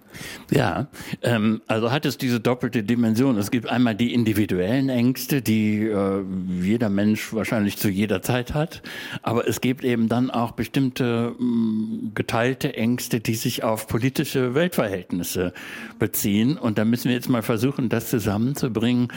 [0.50, 0.88] Ja,
[1.22, 3.38] ähm, also hat es diese doppelte Dimension.
[3.38, 6.22] Es gibt einmal die individuellen Ängste, die äh,
[6.60, 8.82] jeder Mensch wahrscheinlich zu jeder Zeit hat,
[9.22, 14.54] aber es gibt eben dann auch bestimmte mh, mm, geteilte Ängste, die sich auf politische
[14.54, 15.52] Weltverhältnisse
[15.98, 16.58] beziehen.
[16.58, 19.08] Und da müssen wir jetzt mal versuchen, das zusammenzubringen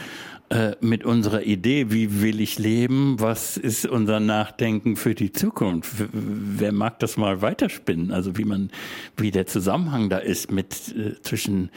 [0.50, 5.92] äh, mit unserer Idee, wie will ich leben, was ist unser Nachdenken für die Zukunft.
[6.12, 8.10] Wer mag das mal weiterspinnen?
[8.10, 8.70] Also wie man,
[9.16, 11.70] wie der Zusammenhang da ist mit äh, zwischen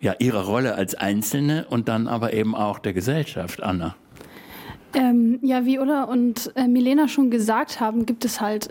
[0.00, 3.96] ja ihrer Rolle als Einzelne und dann aber eben auch der Gesellschaft, Anna.
[4.92, 8.70] Ähm, ja, wie Ulla und äh, Milena schon gesagt haben, gibt es halt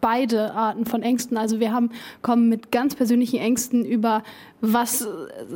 [0.00, 1.36] beide Arten von Ängsten.
[1.36, 1.90] Also wir haben,
[2.22, 4.22] kommen mit ganz persönlichen Ängsten über,
[4.60, 5.08] was äh,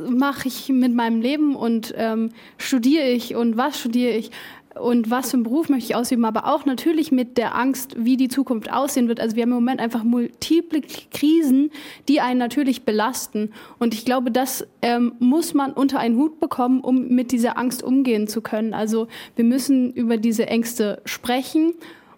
[0.09, 4.31] mache ich mit meinem Leben und ähm, studiere ich und was studiere ich
[4.79, 8.17] und was für einen Beruf möchte ich ausüben, aber auch natürlich mit der Angst, wie
[8.17, 9.19] die Zukunft aussehen wird.
[9.19, 11.71] Also wir haben im Moment einfach multiple Krisen,
[12.07, 13.51] die einen natürlich belasten.
[13.79, 17.83] Und ich glaube, das ähm, muss man unter einen Hut bekommen, um mit dieser Angst
[17.83, 18.73] umgehen zu können.
[18.73, 21.73] Also wir müssen über diese Ängste sprechen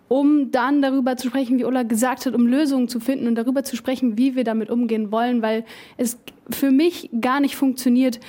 [0.08, 3.64] um dann darüber zu sprechen, wie Ulla gesagt hat, um Lösungen zu finden und darüber
[3.64, 5.66] zu sprechen, wie wir damit umgehen wollen, weil
[5.97, 8.20] es für mich gar nicht funktioniert,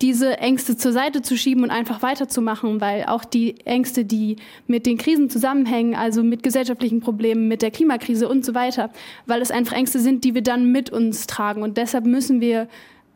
[0.00, 4.36] diese Ängste zur Seite zu schieben und einfach weiterzumachen, weil auch die Ängste, die
[4.66, 8.90] mit den Krisen zusammenhängen, also mit gesellschaftlichen Problemen, mit der Klimakrise und so weiter,
[9.26, 11.62] weil es einfach Ängste sind, die wir dann mit uns tragen.
[11.62, 12.68] Und deshalb müssen wir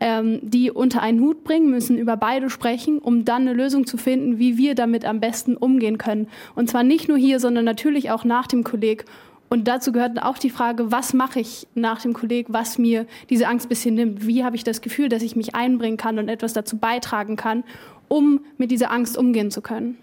[0.02, 3.96] ähm, die unter einen Hut bringen, müssen über beide sprechen, um dann eine Lösung zu
[3.96, 6.26] finden, wie wir damit am besten umgehen können.
[6.56, 9.04] Und zwar nicht nur hier, sondern natürlich auch nach dem Kolleg
[9.52, 13.48] und dazu gehört auch die Frage, was mache ich nach dem Kolleg, was mir diese
[13.48, 14.26] Angst ein bisschen nimmt?
[14.26, 17.62] Wie habe ich das Gefühl, dass ich mich einbringen kann und etwas dazu beitragen kann,
[18.08, 19.98] um mit dieser Angst umgehen zu können?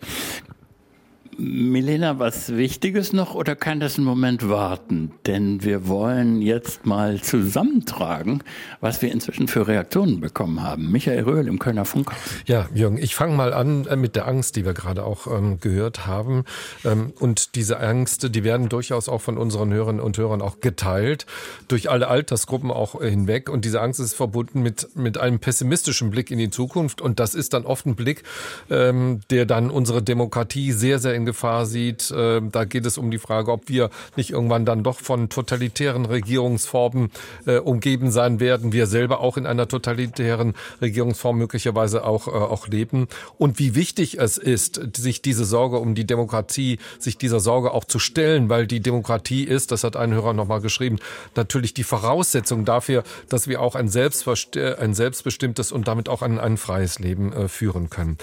[1.40, 5.12] Milena, was Wichtiges noch oder kann das einen Moment warten?
[5.26, 8.44] Denn wir wollen jetzt mal zusammentragen,
[8.82, 10.92] was wir inzwischen für Reaktionen bekommen haben.
[10.92, 12.18] Michael Röhl im Kölner Funkhaus.
[12.46, 15.62] Ja, Jürgen, ich fange mal an äh, mit der Angst, die wir gerade auch ähm,
[15.62, 16.44] gehört haben.
[16.84, 21.26] Ähm, und diese Ängste, die werden durchaus auch von unseren Hörerinnen und Hörern auch geteilt,
[21.70, 23.50] durch alle Altersgruppen auch äh, hinweg.
[23.50, 27.00] Und diese Angst ist verbunden mit, mit einem pessimistischen Blick in die Zukunft.
[27.00, 28.24] Und das ist dann oft ein Blick,
[28.70, 32.12] ähm, der dann unsere Demokratie sehr, sehr in Gefahr sieht.
[32.16, 36.06] Ähm, da geht es um die Frage, ob wir nicht irgendwann dann doch von totalitären
[36.06, 37.12] Regierungsformen
[37.46, 38.74] äh, umgeben sein werden.
[38.74, 43.08] Wir selber auch in einer totalitären Regierungsform möglicherweise auch, äh, auch leben.
[43.38, 47.86] Und wie wichtig es ist, sich diese Sorge um die Demokratie, sich dieser Sorge auch
[47.86, 50.98] zu stellen, weil die Demokratie ist, das hat ein Hörer nochmal geschrieben,
[51.36, 56.58] natürlich die Voraussetzung dafür, dass wir auch ein, ein selbstbestimmtes und damit auch ein, ein
[56.58, 58.18] freies Leben äh, führen können.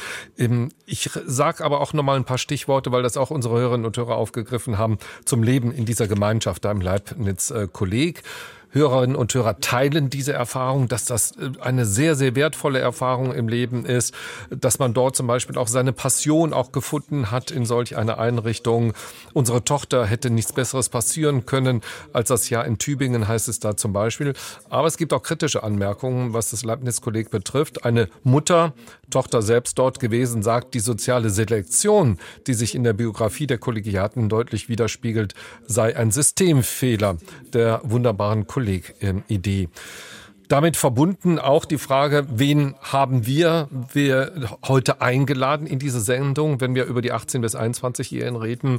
[0.86, 4.16] Ich sage aber auch nochmal ein paar Stichworte, weil das auch unsere Hörerinnen und Hörer
[4.16, 8.22] aufgegriffen haben, zum Leben in dieser Gemeinschaft da im Leibniz-Kolleg.
[8.76, 13.48] Hörerinnen und Hörer teilen diese Erfahrung, dass das äh, eine sehr, sehr wertvolle Erfahrung im
[13.48, 14.14] Leben ist,
[14.50, 18.92] dass man dort zum Beispiel auch seine Passion auch gefunden hat in solch einer Einrichtung.
[19.32, 21.80] Unsere Tochter hätte nichts Besseres passieren können
[22.12, 24.34] als das Jahr in Tübingen, heißt es da zum Beispiel.
[24.68, 27.84] Aber es gibt auch kritische Anmerkungen, was das Leibniz-Kolleg betrifft.
[27.84, 28.74] Eine Mutter,
[29.10, 34.28] Tochter selbst dort gewesen, sagt, die soziale Selektion, die sich in der Biografie der Kollegiaten
[34.28, 35.34] deutlich widerspiegelt,
[35.66, 37.16] sei ein Systemfehler
[37.52, 39.68] der wunderbaren Kolleg-Idee.
[40.48, 46.76] Damit verbunden auch die Frage, wen haben wir, wir heute eingeladen in diese Sendung, wenn
[46.76, 48.78] wir über die 18 bis 21-Jährigen reden,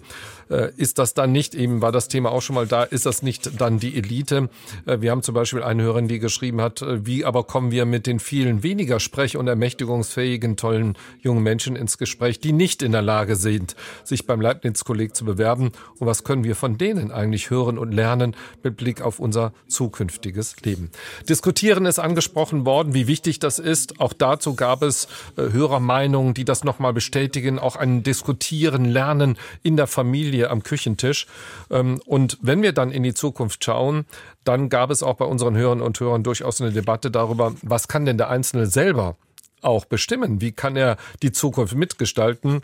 [0.50, 3.22] äh, ist das dann nicht, eben war das Thema auch schon mal da, ist das
[3.22, 4.50] nicht dann die Elite?
[4.86, 7.86] Äh, wir haben zum Beispiel eine Hörerin, die geschrieben hat, äh, wie aber kommen wir
[7.86, 12.94] mit den vielen weniger sprech- und ermächtigungsfähigen, tollen jungen Menschen ins Gespräch, die nicht in
[12.94, 15.72] der Lage sind, sich beim Leibniz-Kolleg zu bewerben?
[16.00, 20.56] Und was können wir von denen eigentlich hören und lernen mit Blick auf unser zukünftiges
[20.64, 20.92] Leben?
[21.28, 24.00] Diskutieren Diskutieren ist angesprochen worden, wie wichtig das ist.
[24.00, 27.58] Auch dazu gab es äh, Hörermeinungen, die das nochmal bestätigen.
[27.58, 31.26] Auch ein Diskutieren, Lernen in der Familie am Küchentisch.
[31.72, 34.06] Ähm, und wenn wir dann in die Zukunft schauen,
[34.44, 38.06] dann gab es auch bei unseren Hörern und Hörern durchaus eine Debatte darüber, was kann
[38.06, 39.16] denn der Einzelne selber
[39.64, 40.42] auch bestimmen?
[40.42, 42.62] Wie kann er die Zukunft mitgestalten?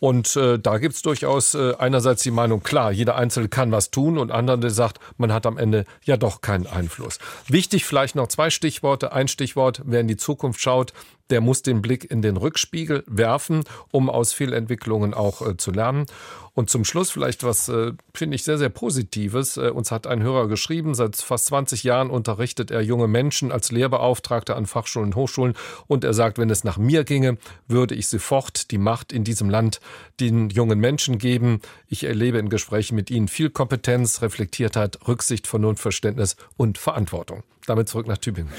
[0.00, 4.18] Und äh, da gibt's durchaus äh, einerseits die Meinung, klar, jeder Einzelne kann was tun
[4.18, 7.18] und andere, der sagt, man hat am Ende ja doch keinen Einfluss.
[7.48, 9.12] Wichtig vielleicht noch zwei Stichworte.
[9.12, 10.92] Ein Stichwort, wer in die Zukunft schaut,
[11.30, 16.06] der muss den Blick in den Rückspiegel werfen, um aus Fehlentwicklungen auch äh, zu lernen.
[16.58, 19.56] Und zum Schluss vielleicht was, äh, finde ich, sehr, sehr Positives.
[19.56, 23.70] Äh, uns hat ein Hörer geschrieben, seit fast 20 Jahren unterrichtet er junge Menschen als
[23.70, 25.54] Lehrbeauftragter an Fachschulen und Hochschulen.
[25.86, 29.48] Und er sagt, wenn es nach mir ginge, würde ich sofort die Macht in diesem
[29.48, 29.80] Land
[30.18, 31.60] den jungen Menschen geben.
[31.86, 37.44] Ich erlebe in Gesprächen mit ihnen viel Kompetenz, Reflektiertheit, Rücksicht, Vernunft, Verständnis und Verantwortung.
[37.66, 38.50] Damit zurück nach Tübingen.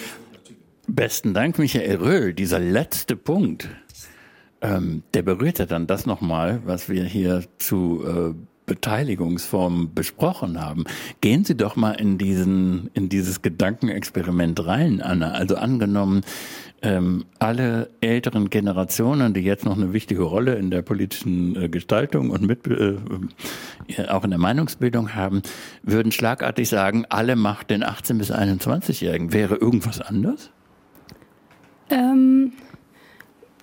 [0.95, 2.33] Besten Dank, Michael Röhl.
[2.33, 3.69] Dieser letzte Punkt,
[4.61, 8.33] ähm, der berührt ja dann das nochmal, was wir hier zu äh,
[8.65, 10.85] Beteiligungsformen besprochen haben.
[11.21, 15.31] Gehen Sie doch mal in diesen, in dieses Gedankenexperiment rein, Anna.
[15.31, 16.21] Also angenommen,
[16.83, 22.29] ähm, alle älteren Generationen, die jetzt noch eine wichtige Rolle in der politischen äh, Gestaltung
[22.29, 22.97] und mit, äh,
[23.87, 25.41] äh auch in der Meinungsbildung haben,
[25.81, 29.33] würden schlagartig sagen, alle Macht den 18- bis 21-Jährigen.
[29.33, 30.51] Wäre irgendwas anders?
[31.89, 32.53] Ähm,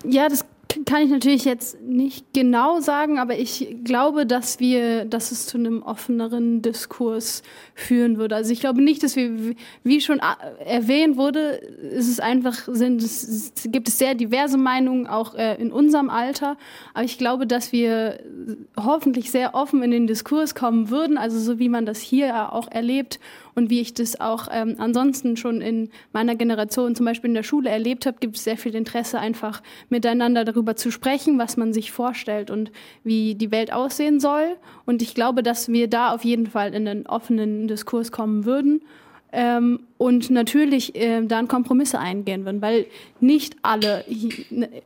[0.03, 0.45] ja, das
[0.85, 5.57] kann ich natürlich jetzt nicht genau sagen, aber ich glaube, dass wir, dass es zu
[5.57, 8.35] einem offeneren Diskurs führen würde.
[8.35, 10.19] Also ich glaube nicht, dass wir, wie schon
[10.65, 15.71] erwähnt wurde, ist es einfach, sind es, gibt es sehr diverse Meinungen auch äh, in
[15.71, 16.57] unserem Alter.
[16.93, 18.19] Aber ich glaube, dass wir
[18.77, 22.69] hoffentlich sehr offen in den Diskurs kommen würden, also so wie man das hier auch
[22.69, 23.19] erlebt
[23.57, 27.41] und wie ich das auch ähm, ansonsten schon in meiner Generation, zum Beispiel in der
[27.41, 31.73] Schule erlebt habe, gibt es sehr viel Interesse, einfach miteinander darüber zu sprechen, was man
[31.73, 32.71] sich vorstellt und
[33.03, 34.57] wie die Welt aussehen soll.
[34.85, 38.81] Und ich glaube, dass wir da auf jeden Fall in einen offenen Diskurs kommen würden.
[39.31, 42.85] Ähm, und natürlich äh, dann Kompromisse eingehen würden, weil
[43.19, 44.05] nicht alle,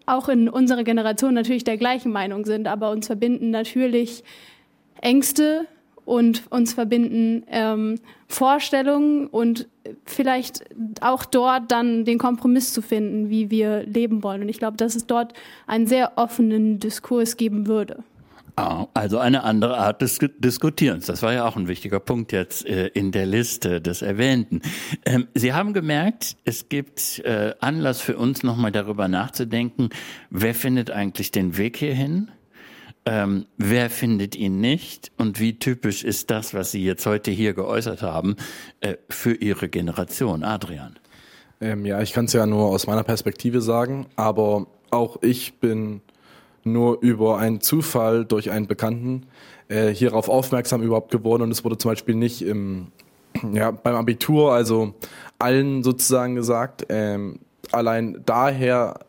[0.06, 4.24] auch in unserer Generation natürlich der gleichen Meinung sind, aber uns verbinden natürlich
[5.02, 5.68] Ängste,
[6.12, 7.96] und uns verbinden ähm,
[8.28, 9.70] Vorstellungen und
[10.04, 10.66] vielleicht
[11.00, 14.42] auch dort dann den Kompromiss zu finden, wie wir leben wollen.
[14.42, 15.32] Und ich glaube, dass es dort
[15.68, 18.04] einen sehr offenen Diskurs geben würde.
[18.58, 21.06] Ah, also eine andere Art des Diskutierens.
[21.06, 24.62] Das war ja auch ein wichtiger Punkt jetzt äh, in der Liste des Erwähnten.
[25.06, 29.88] Ähm, Sie haben gemerkt, es gibt äh, Anlass für uns nochmal darüber nachzudenken,
[30.30, 32.32] wer findet eigentlich den Weg hierhin?
[33.04, 37.54] Ähm, wer findet ihn nicht und wie typisch ist das, was Sie jetzt heute hier
[37.54, 38.36] geäußert haben,
[38.80, 40.44] äh, für Ihre Generation?
[40.44, 41.00] Adrian.
[41.60, 46.02] Ähm, ja, ich kann es ja nur aus meiner Perspektive sagen, aber auch ich bin
[46.64, 49.26] nur über einen Zufall durch einen Bekannten
[49.68, 52.92] äh, hierauf aufmerksam überhaupt geworden und es wurde zum Beispiel nicht im,
[53.54, 54.94] ja, beim Abitur, also
[55.40, 56.86] allen sozusagen gesagt.
[56.90, 57.40] Ähm,
[57.72, 59.00] allein daher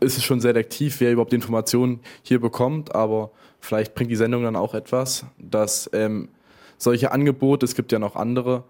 [0.00, 3.30] ist es schon selektiv, wer überhaupt Informationen hier bekommt, aber
[3.60, 6.28] vielleicht bringt die Sendung dann auch etwas, dass ähm,
[6.76, 8.64] solche Angebote, es gibt ja noch andere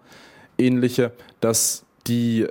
[0.57, 2.47] ähnliche, dass die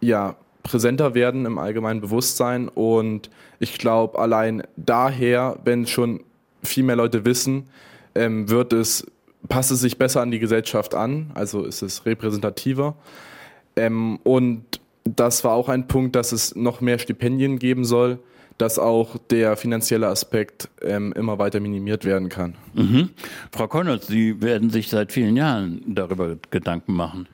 [0.00, 2.68] ja präsenter werden im allgemeinen Bewusstsein.
[2.68, 6.24] Und ich glaube allein daher, wenn schon
[6.62, 7.68] viel mehr Leute wissen,
[8.14, 9.06] ähm, wird es
[9.48, 12.96] passt es sich besser an die Gesellschaft an, also ist es repräsentativer.
[13.76, 14.80] Ähm, und
[15.16, 18.18] das war auch ein Punkt, dass es noch mehr Stipendien geben soll,
[18.58, 22.56] dass auch der finanzielle Aspekt ähm, immer weiter minimiert werden kann.
[22.74, 23.10] Mhm.
[23.52, 27.28] Frau Connors, Sie werden sich seit vielen Jahren darüber Gedanken machen.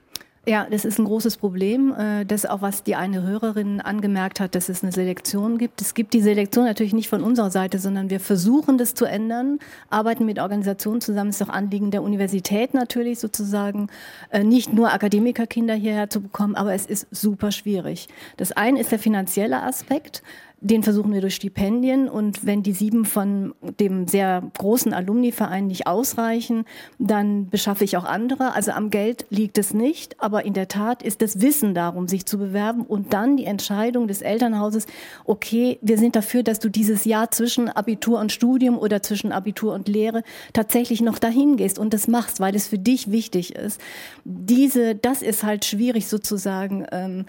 [0.47, 1.95] Ja, das ist ein großes Problem.
[1.95, 5.81] Äh, das auch, was die eine Hörerin angemerkt hat, dass es eine Selektion gibt.
[5.81, 9.59] Es gibt die Selektion natürlich nicht von unserer Seite, sondern wir versuchen das zu ändern,
[9.89, 11.31] arbeiten mit Organisationen zusammen.
[11.31, 13.89] Es ist auch Anliegen der Universität natürlich sozusagen,
[14.31, 18.09] äh, nicht nur Akademikerkinder hierher zu bekommen, aber es ist super schwierig.
[18.37, 20.23] Das eine ist der finanzielle Aspekt.
[20.65, 25.87] Den versuchen wir durch Stipendien und wenn die sieben von dem sehr großen Alumni-Verein nicht
[25.87, 26.65] ausreichen,
[26.99, 28.55] dann beschaffe ich auch andere.
[28.55, 32.25] Also am Geld liegt es nicht, aber in der Tat ist das Wissen darum, sich
[32.25, 34.87] zu bewerben und dann die Entscheidung des Elternhauses,
[35.27, 39.75] okay, wir sind dafür, dass du dieses Jahr zwischen Abitur und Studium oder zwischen Abitur
[39.75, 40.23] und Lehre
[40.55, 43.83] tatsächlich noch dahin gehst und das machst, weil es für dich wichtig ist.
[44.25, 47.27] Diese, das ist halt schwierig sozusagen ähm,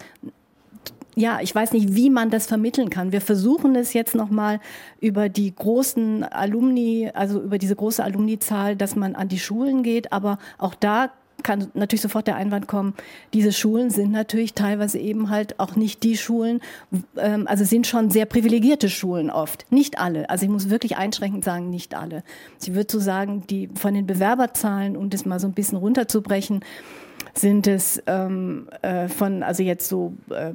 [1.16, 3.11] ja, ich weiß nicht, wie man das vermitteln kann.
[3.11, 4.59] Wir versuchen es jetzt nochmal
[4.99, 10.11] über die großen Alumni, also über diese große Alumni-Zahl, dass man an die Schulen geht.
[10.11, 11.11] Aber auch da
[11.43, 12.95] kann natürlich sofort der Einwand kommen,
[13.34, 16.59] diese Schulen sind natürlich teilweise eben halt auch nicht die Schulen,
[17.18, 19.72] ähm, also sind schon sehr privilegierte Schulen oft.
[19.72, 20.30] Nicht alle.
[20.30, 22.24] Also ich muss wirklich einschränkend sagen, nicht alle.
[22.61, 26.61] Ich würde so sagen, die von den Bewerberzahlen, um das mal so ein bisschen runterzubrechen,
[27.38, 30.51] sind es ähm, äh, von, also jetzt so äh,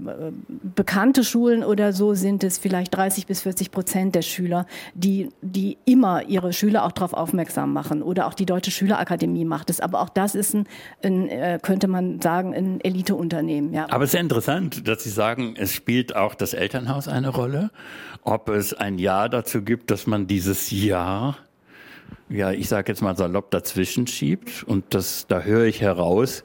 [0.74, 5.78] bekannte Schulen oder so, sind es vielleicht 30 bis 40 Prozent der Schüler, die, die
[5.85, 8.03] immer ihre Schüler auch darauf aufmerksam machen.
[8.03, 9.81] Oder auch die Deutsche Schülerakademie macht es.
[9.81, 10.66] Aber auch das ist ein,
[11.03, 13.72] ein äh, könnte man sagen, ein Eliteunternehmen.
[13.72, 13.87] Ja.
[13.91, 17.70] Aber es ist interessant, dass Sie sagen, es spielt auch das Elternhaus eine Rolle.
[18.22, 21.37] Ob es ein Jahr dazu gibt, dass man dieses Jahr
[22.31, 24.62] ja, ich sage jetzt mal salopp dazwischen schiebt.
[24.62, 26.43] Und das, da höre ich heraus,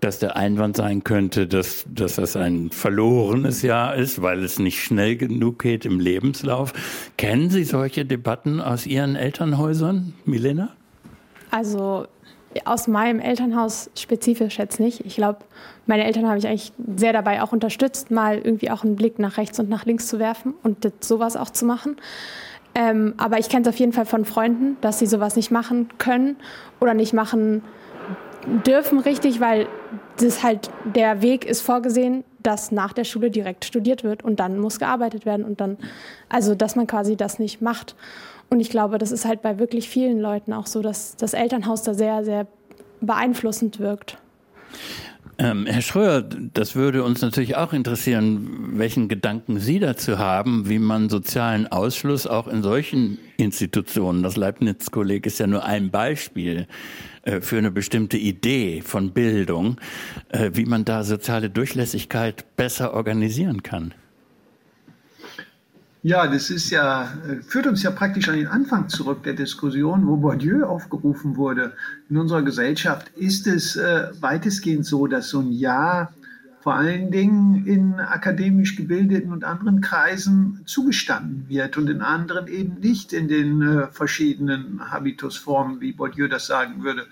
[0.00, 4.82] dass der Einwand sein könnte, dass, dass das ein verlorenes Jahr ist, weil es nicht
[4.82, 6.72] schnell genug geht im Lebenslauf.
[7.16, 10.70] Kennen Sie solche Debatten aus Ihren Elternhäusern, Milena?
[11.50, 12.06] Also
[12.64, 15.04] aus meinem Elternhaus spezifisch jetzt nicht.
[15.04, 15.40] Ich glaube,
[15.86, 19.38] meine Eltern habe ich eigentlich sehr dabei auch unterstützt, mal irgendwie auch einen Blick nach
[19.38, 21.96] rechts und nach links zu werfen und sowas auch zu machen.
[22.74, 25.88] Ähm, aber ich kenne es auf jeden Fall von Freunden, dass sie sowas nicht machen
[25.98, 26.36] können
[26.80, 27.62] oder nicht machen
[28.66, 29.66] dürfen, richtig, weil
[30.16, 34.58] das halt der Weg ist vorgesehen, dass nach der Schule direkt studiert wird und dann
[34.58, 35.78] muss gearbeitet werden und dann,
[36.28, 37.96] also dass man quasi das nicht macht.
[38.50, 41.82] Und ich glaube, das ist halt bei wirklich vielen Leuten auch so, dass das Elternhaus
[41.82, 42.46] da sehr, sehr
[43.00, 44.18] beeinflussend wirkt.
[45.36, 50.78] Ähm, Herr Schröer, das würde uns natürlich auch interessieren, welchen Gedanken Sie dazu haben, wie
[50.78, 56.68] man sozialen Ausschluss auch in solchen Institutionen, das Leibniz-Kolleg ist ja nur ein Beispiel
[57.22, 59.80] äh, für eine bestimmte Idee von Bildung,
[60.28, 63.92] äh, wie man da soziale Durchlässigkeit besser organisieren kann.
[66.06, 70.06] Ja, das ist ja, äh, führt uns ja praktisch an den Anfang zurück der Diskussion,
[70.06, 71.72] wo Bourdieu aufgerufen wurde.
[72.10, 76.12] In unserer Gesellschaft ist es äh, weitestgehend so, dass so ein Jahr
[76.60, 82.80] vor allen Dingen in akademisch gebildeten und anderen Kreisen zugestanden wird und in anderen eben
[82.80, 87.06] nicht in den äh, verschiedenen Habitusformen, wie Bourdieu das sagen würde.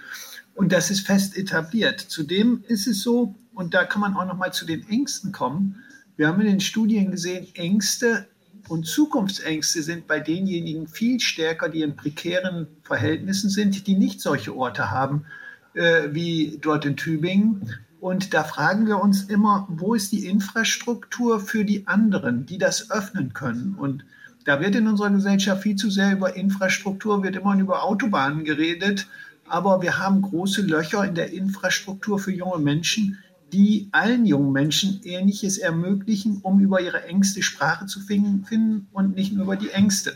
[0.54, 1.98] Und das ist fest etabliert.
[1.98, 5.76] Zudem ist es so, und da kann man auch noch mal zu den Ängsten kommen.
[6.18, 8.26] Wir haben in den Studien gesehen, Ängste
[8.72, 14.56] und Zukunftsängste sind bei denjenigen viel stärker, die in prekären Verhältnissen sind, die nicht solche
[14.56, 15.26] Orte haben
[15.74, 17.74] äh, wie dort in Tübingen.
[18.00, 22.90] Und da fragen wir uns immer, wo ist die Infrastruktur für die anderen, die das
[22.90, 23.76] öffnen können?
[23.78, 24.06] Und
[24.46, 29.06] da wird in unserer Gesellschaft viel zu sehr über Infrastruktur, wird immer über Autobahnen geredet.
[29.46, 33.18] Aber wir haben große Löcher in der Infrastruktur für junge Menschen,
[33.52, 39.32] die allen jungen Menschen Ähnliches ermöglichen, um über ihre Ängste Sprache zu finden und nicht
[39.32, 40.14] nur über die Ängste.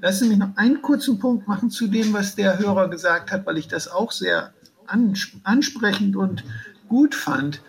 [0.00, 3.46] Lassen Sie mich noch einen kurzen Punkt machen zu dem, was der Hörer gesagt hat,
[3.46, 4.52] weil ich das auch sehr
[4.86, 6.44] ansprechend und
[6.88, 7.60] gut fand,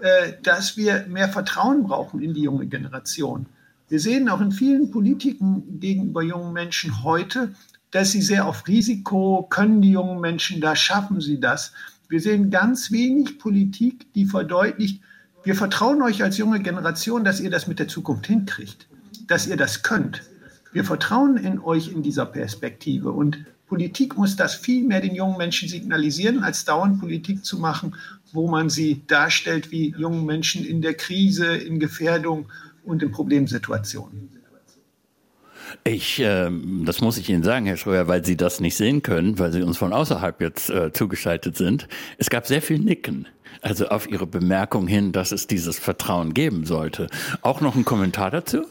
[0.00, 3.46] äh, dass wir mehr Vertrauen brauchen in die junge Generation.
[3.88, 7.54] Wir sehen auch in vielen Politiken gegenüber jungen Menschen heute,
[7.90, 11.72] dass sie sehr auf Risiko, können die jungen Menschen das, schaffen sie das.
[12.10, 15.00] Wir sehen ganz wenig Politik, die verdeutlicht,
[15.44, 18.88] wir vertrauen euch als junge Generation, dass ihr das mit der Zukunft hinkriegt,
[19.28, 20.22] dass ihr das könnt.
[20.72, 25.38] Wir vertrauen in euch in dieser Perspektive und Politik muss das viel mehr den jungen
[25.38, 27.94] Menschen signalisieren, als dauernd Politik zu machen,
[28.32, 32.48] wo man sie darstellt wie jungen Menschen in der Krise, in Gefährdung
[32.82, 34.39] und in Problemsituationen.
[35.84, 36.50] Ich, äh,
[36.84, 39.62] das muss ich Ihnen sagen, Herr Schröer, weil Sie das nicht sehen können, weil Sie
[39.62, 41.88] uns von außerhalb jetzt äh, zugeschaltet sind.
[42.18, 43.26] Es gab sehr viel Nicken.
[43.62, 47.08] Also auf Ihre Bemerkung hin, dass es dieses Vertrauen geben sollte.
[47.42, 48.64] Auch noch ein Kommentar dazu?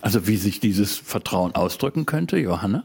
[0.00, 2.84] Also wie sich dieses Vertrauen ausdrücken könnte, Johanna?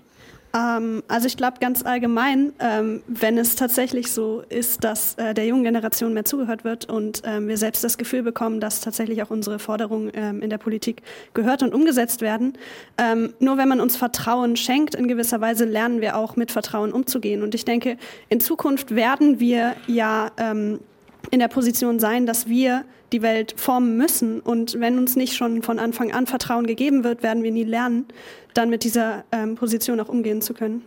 [0.55, 5.47] Ähm, also ich glaube ganz allgemein, ähm, wenn es tatsächlich so ist, dass äh, der
[5.47, 9.31] jungen Generation mehr zugehört wird und ähm, wir selbst das Gefühl bekommen, dass tatsächlich auch
[9.31, 11.01] unsere Forderungen ähm, in der Politik
[11.33, 12.53] gehört und umgesetzt werden.
[12.97, 16.91] Ähm, nur wenn man uns Vertrauen schenkt, in gewisser Weise lernen wir auch mit Vertrauen
[16.91, 17.41] umzugehen.
[17.41, 17.97] Und ich denke,
[18.29, 20.79] in Zukunft werden wir ja ähm,
[21.31, 24.39] in der Position sein, dass wir die Welt formen müssen.
[24.39, 28.07] Und wenn uns nicht schon von Anfang an Vertrauen gegeben wird, werden wir nie lernen,
[28.53, 30.83] dann mit dieser ähm, Position auch umgehen zu können.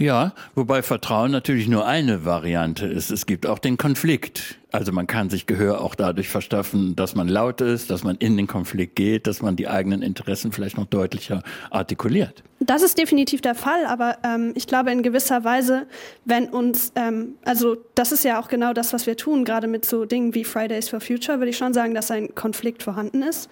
[0.00, 3.10] Ja, wobei Vertrauen natürlich nur eine Variante ist.
[3.10, 4.58] Es gibt auch den Konflikt.
[4.72, 8.38] Also man kann sich Gehör auch dadurch verstaffen, dass man laut ist, dass man in
[8.38, 12.42] den Konflikt geht, dass man die eigenen Interessen vielleicht noch deutlicher artikuliert.
[12.60, 15.86] Das ist definitiv der Fall, aber ähm, ich glaube in gewisser Weise,
[16.24, 19.84] wenn uns, ähm, also das ist ja auch genau das, was wir tun, gerade mit
[19.84, 23.50] so Dingen wie Fridays for Future, würde ich schon sagen, dass ein Konflikt vorhanden ist.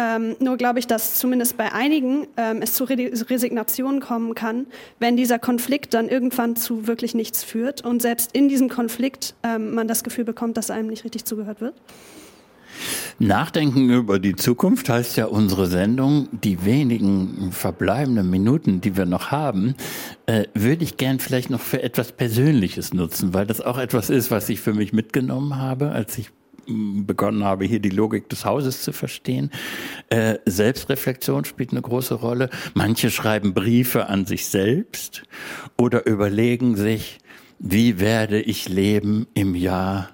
[0.00, 2.96] Ähm, nur glaube ich, dass zumindest bei einigen ähm, es zu Re
[3.28, 4.66] Resignation kommen kann,
[4.98, 9.74] wenn dieser Konflikt dann irgendwann zu wirklich nichts führt und selbst in diesem Konflikt ähm,
[9.74, 11.74] man das Gefühl bekommt, dass einem nicht richtig zugehört wird.
[13.18, 16.28] Nachdenken über die Zukunft heißt ja unsere Sendung.
[16.32, 19.74] Die wenigen verbleibenden Minuten, die wir noch haben,
[20.24, 24.30] äh, würde ich gern vielleicht noch für etwas Persönliches nutzen, weil das auch etwas ist,
[24.30, 26.30] was ich für mich mitgenommen habe, als ich
[27.06, 29.50] begonnen habe, hier die Logik des Hauses zu verstehen.
[30.08, 32.50] Äh, Selbstreflexion spielt eine große Rolle.
[32.74, 35.22] Manche schreiben Briefe an sich selbst
[35.76, 37.18] oder überlegen sich,
[37.58, 40.10] wie werde ich leben im Jahr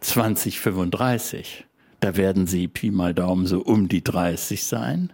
[0.00, 1.66] 2035?
[2.00, 5.12] Da werden sie Pi mal Daumen so um die 30 sein.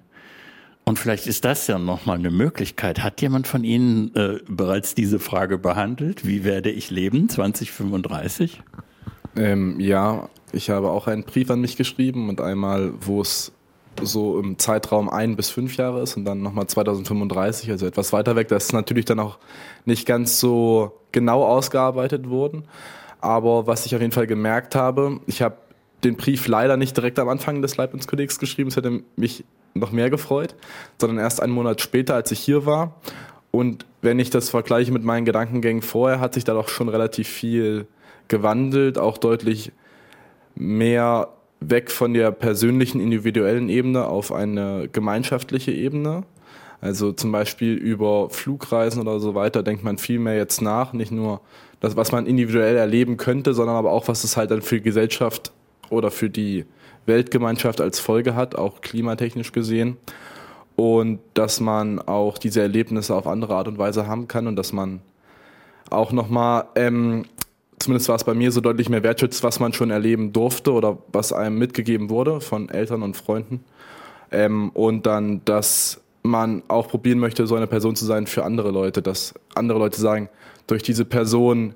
[0.85, 3.02] Und vielleicht ist das ja nochmal eine Möglichkeit.
[3.02, 6.27] Hat jemand von Ihnen äh, bereits diese Frage behandelt?
[6.27, 8.62] Wie werde ich leben 2035?
[9.36, 13.52] Ähm, ja, ich habe auch einen Brief an mich geschrieben und einmal, wo es
[14.02, 18.36] so im Zeitraum ein bis fünf Jahre ist und dann nochmal 2035, also etwas weiter
[18.36, 18.48] weg.
[18.48, 19.39] Das ist natürlich dann auch
[19.85, 22.65] nicht ganz so genau ausgearbeitet worden.
[23.20, 25.56] Aber was ich auf jeden Fall gemerkt habe, ich habe
[26.02, 28.69] den Brief leider nicht direkt am Anfang des Leibniz-Kollegs geschrieben.
[28.69, 30.55] Es hätte mich noch mehr gefreut,
[31.01, 33.01] sondern erst einen Monat später, als ich hier war.
[33.51, 37.28] Und wenn ich das vergleiche mit meinen Gedankengängen vorher, hat sich da doch schon relativ
[37.28, 37.86] viel
[38.29, 39.73] gewandelt, auch deutlich
[40.55, 41.29] mehr
[41.61, 46.25] weg von der persönlichen, individuellen Ebene auf eine gemeinschaftliche Ebene.
[46.81, 51.11] Also zum Beispiel über Flugreisen oder so weiter denkt man viel mehr jetzt nach, nicht
[51.11, 51.41] nur
[51.81, 54.83] das, was man individuell erleben könnte, sondern aber auch, was es halt dann für die
[54.83, 55.53] Gesellschaft
[55.91, 56.67] oder für die
[57.07, 59.97] Weltgemeinschaft als Folge hat, auch klimatechnisch gesehen.
[60.77, 64.73] Und dass man auch diese Erlebnisse auf andere Art und Weise haben kann und dass
[64.73, 65.01] man
[65.91, 67.25] auch nochmal, ähm,
[67.85, 70.98] zumindest war es bei mir so deutlich mehr wertschätzt, was man schon erleben durfte oder
[71.12, 73.65] was einem mitgegeben wurde von Eltern und Freunden.
[74.32, 78.70] Ähm, und dann, dass man auch probieren möchte, so eine Person zu sein für andere
[78.70, 80.28] Leute, dass andere Leute sagen,
[80.66, 81.74] durch diese Person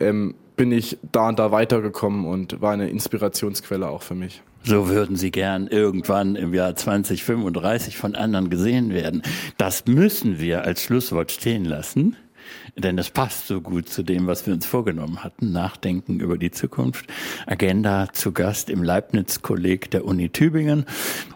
[0.00, 4.42] ähm, bin ich da und da weitergekommen und war eine Inspirationsquelle auch für mich.
[4.64, 9.22] So würden Sie gern irgendwann im Jahr 2035 von anderen gesehen werden.
[9.58, 12.16] Das müssen wir als Schlusswort stehen lassen,
[12.76, 15.52] denn es passt so gut zu dem, was wir uns vorgenommen hatten.
[15.52, 17.06] Nachdenken über die Zukunft.
[17.46, 20.86] Agenda zu Gast im Leibniz-Kolleg der Uni Tübingen.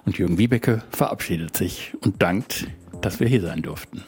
[0.05, 2.67] Und Jürgen Wiebeke verabschiedet sich und dankt,
[3.03, 4.05] dass wir hier sein durften.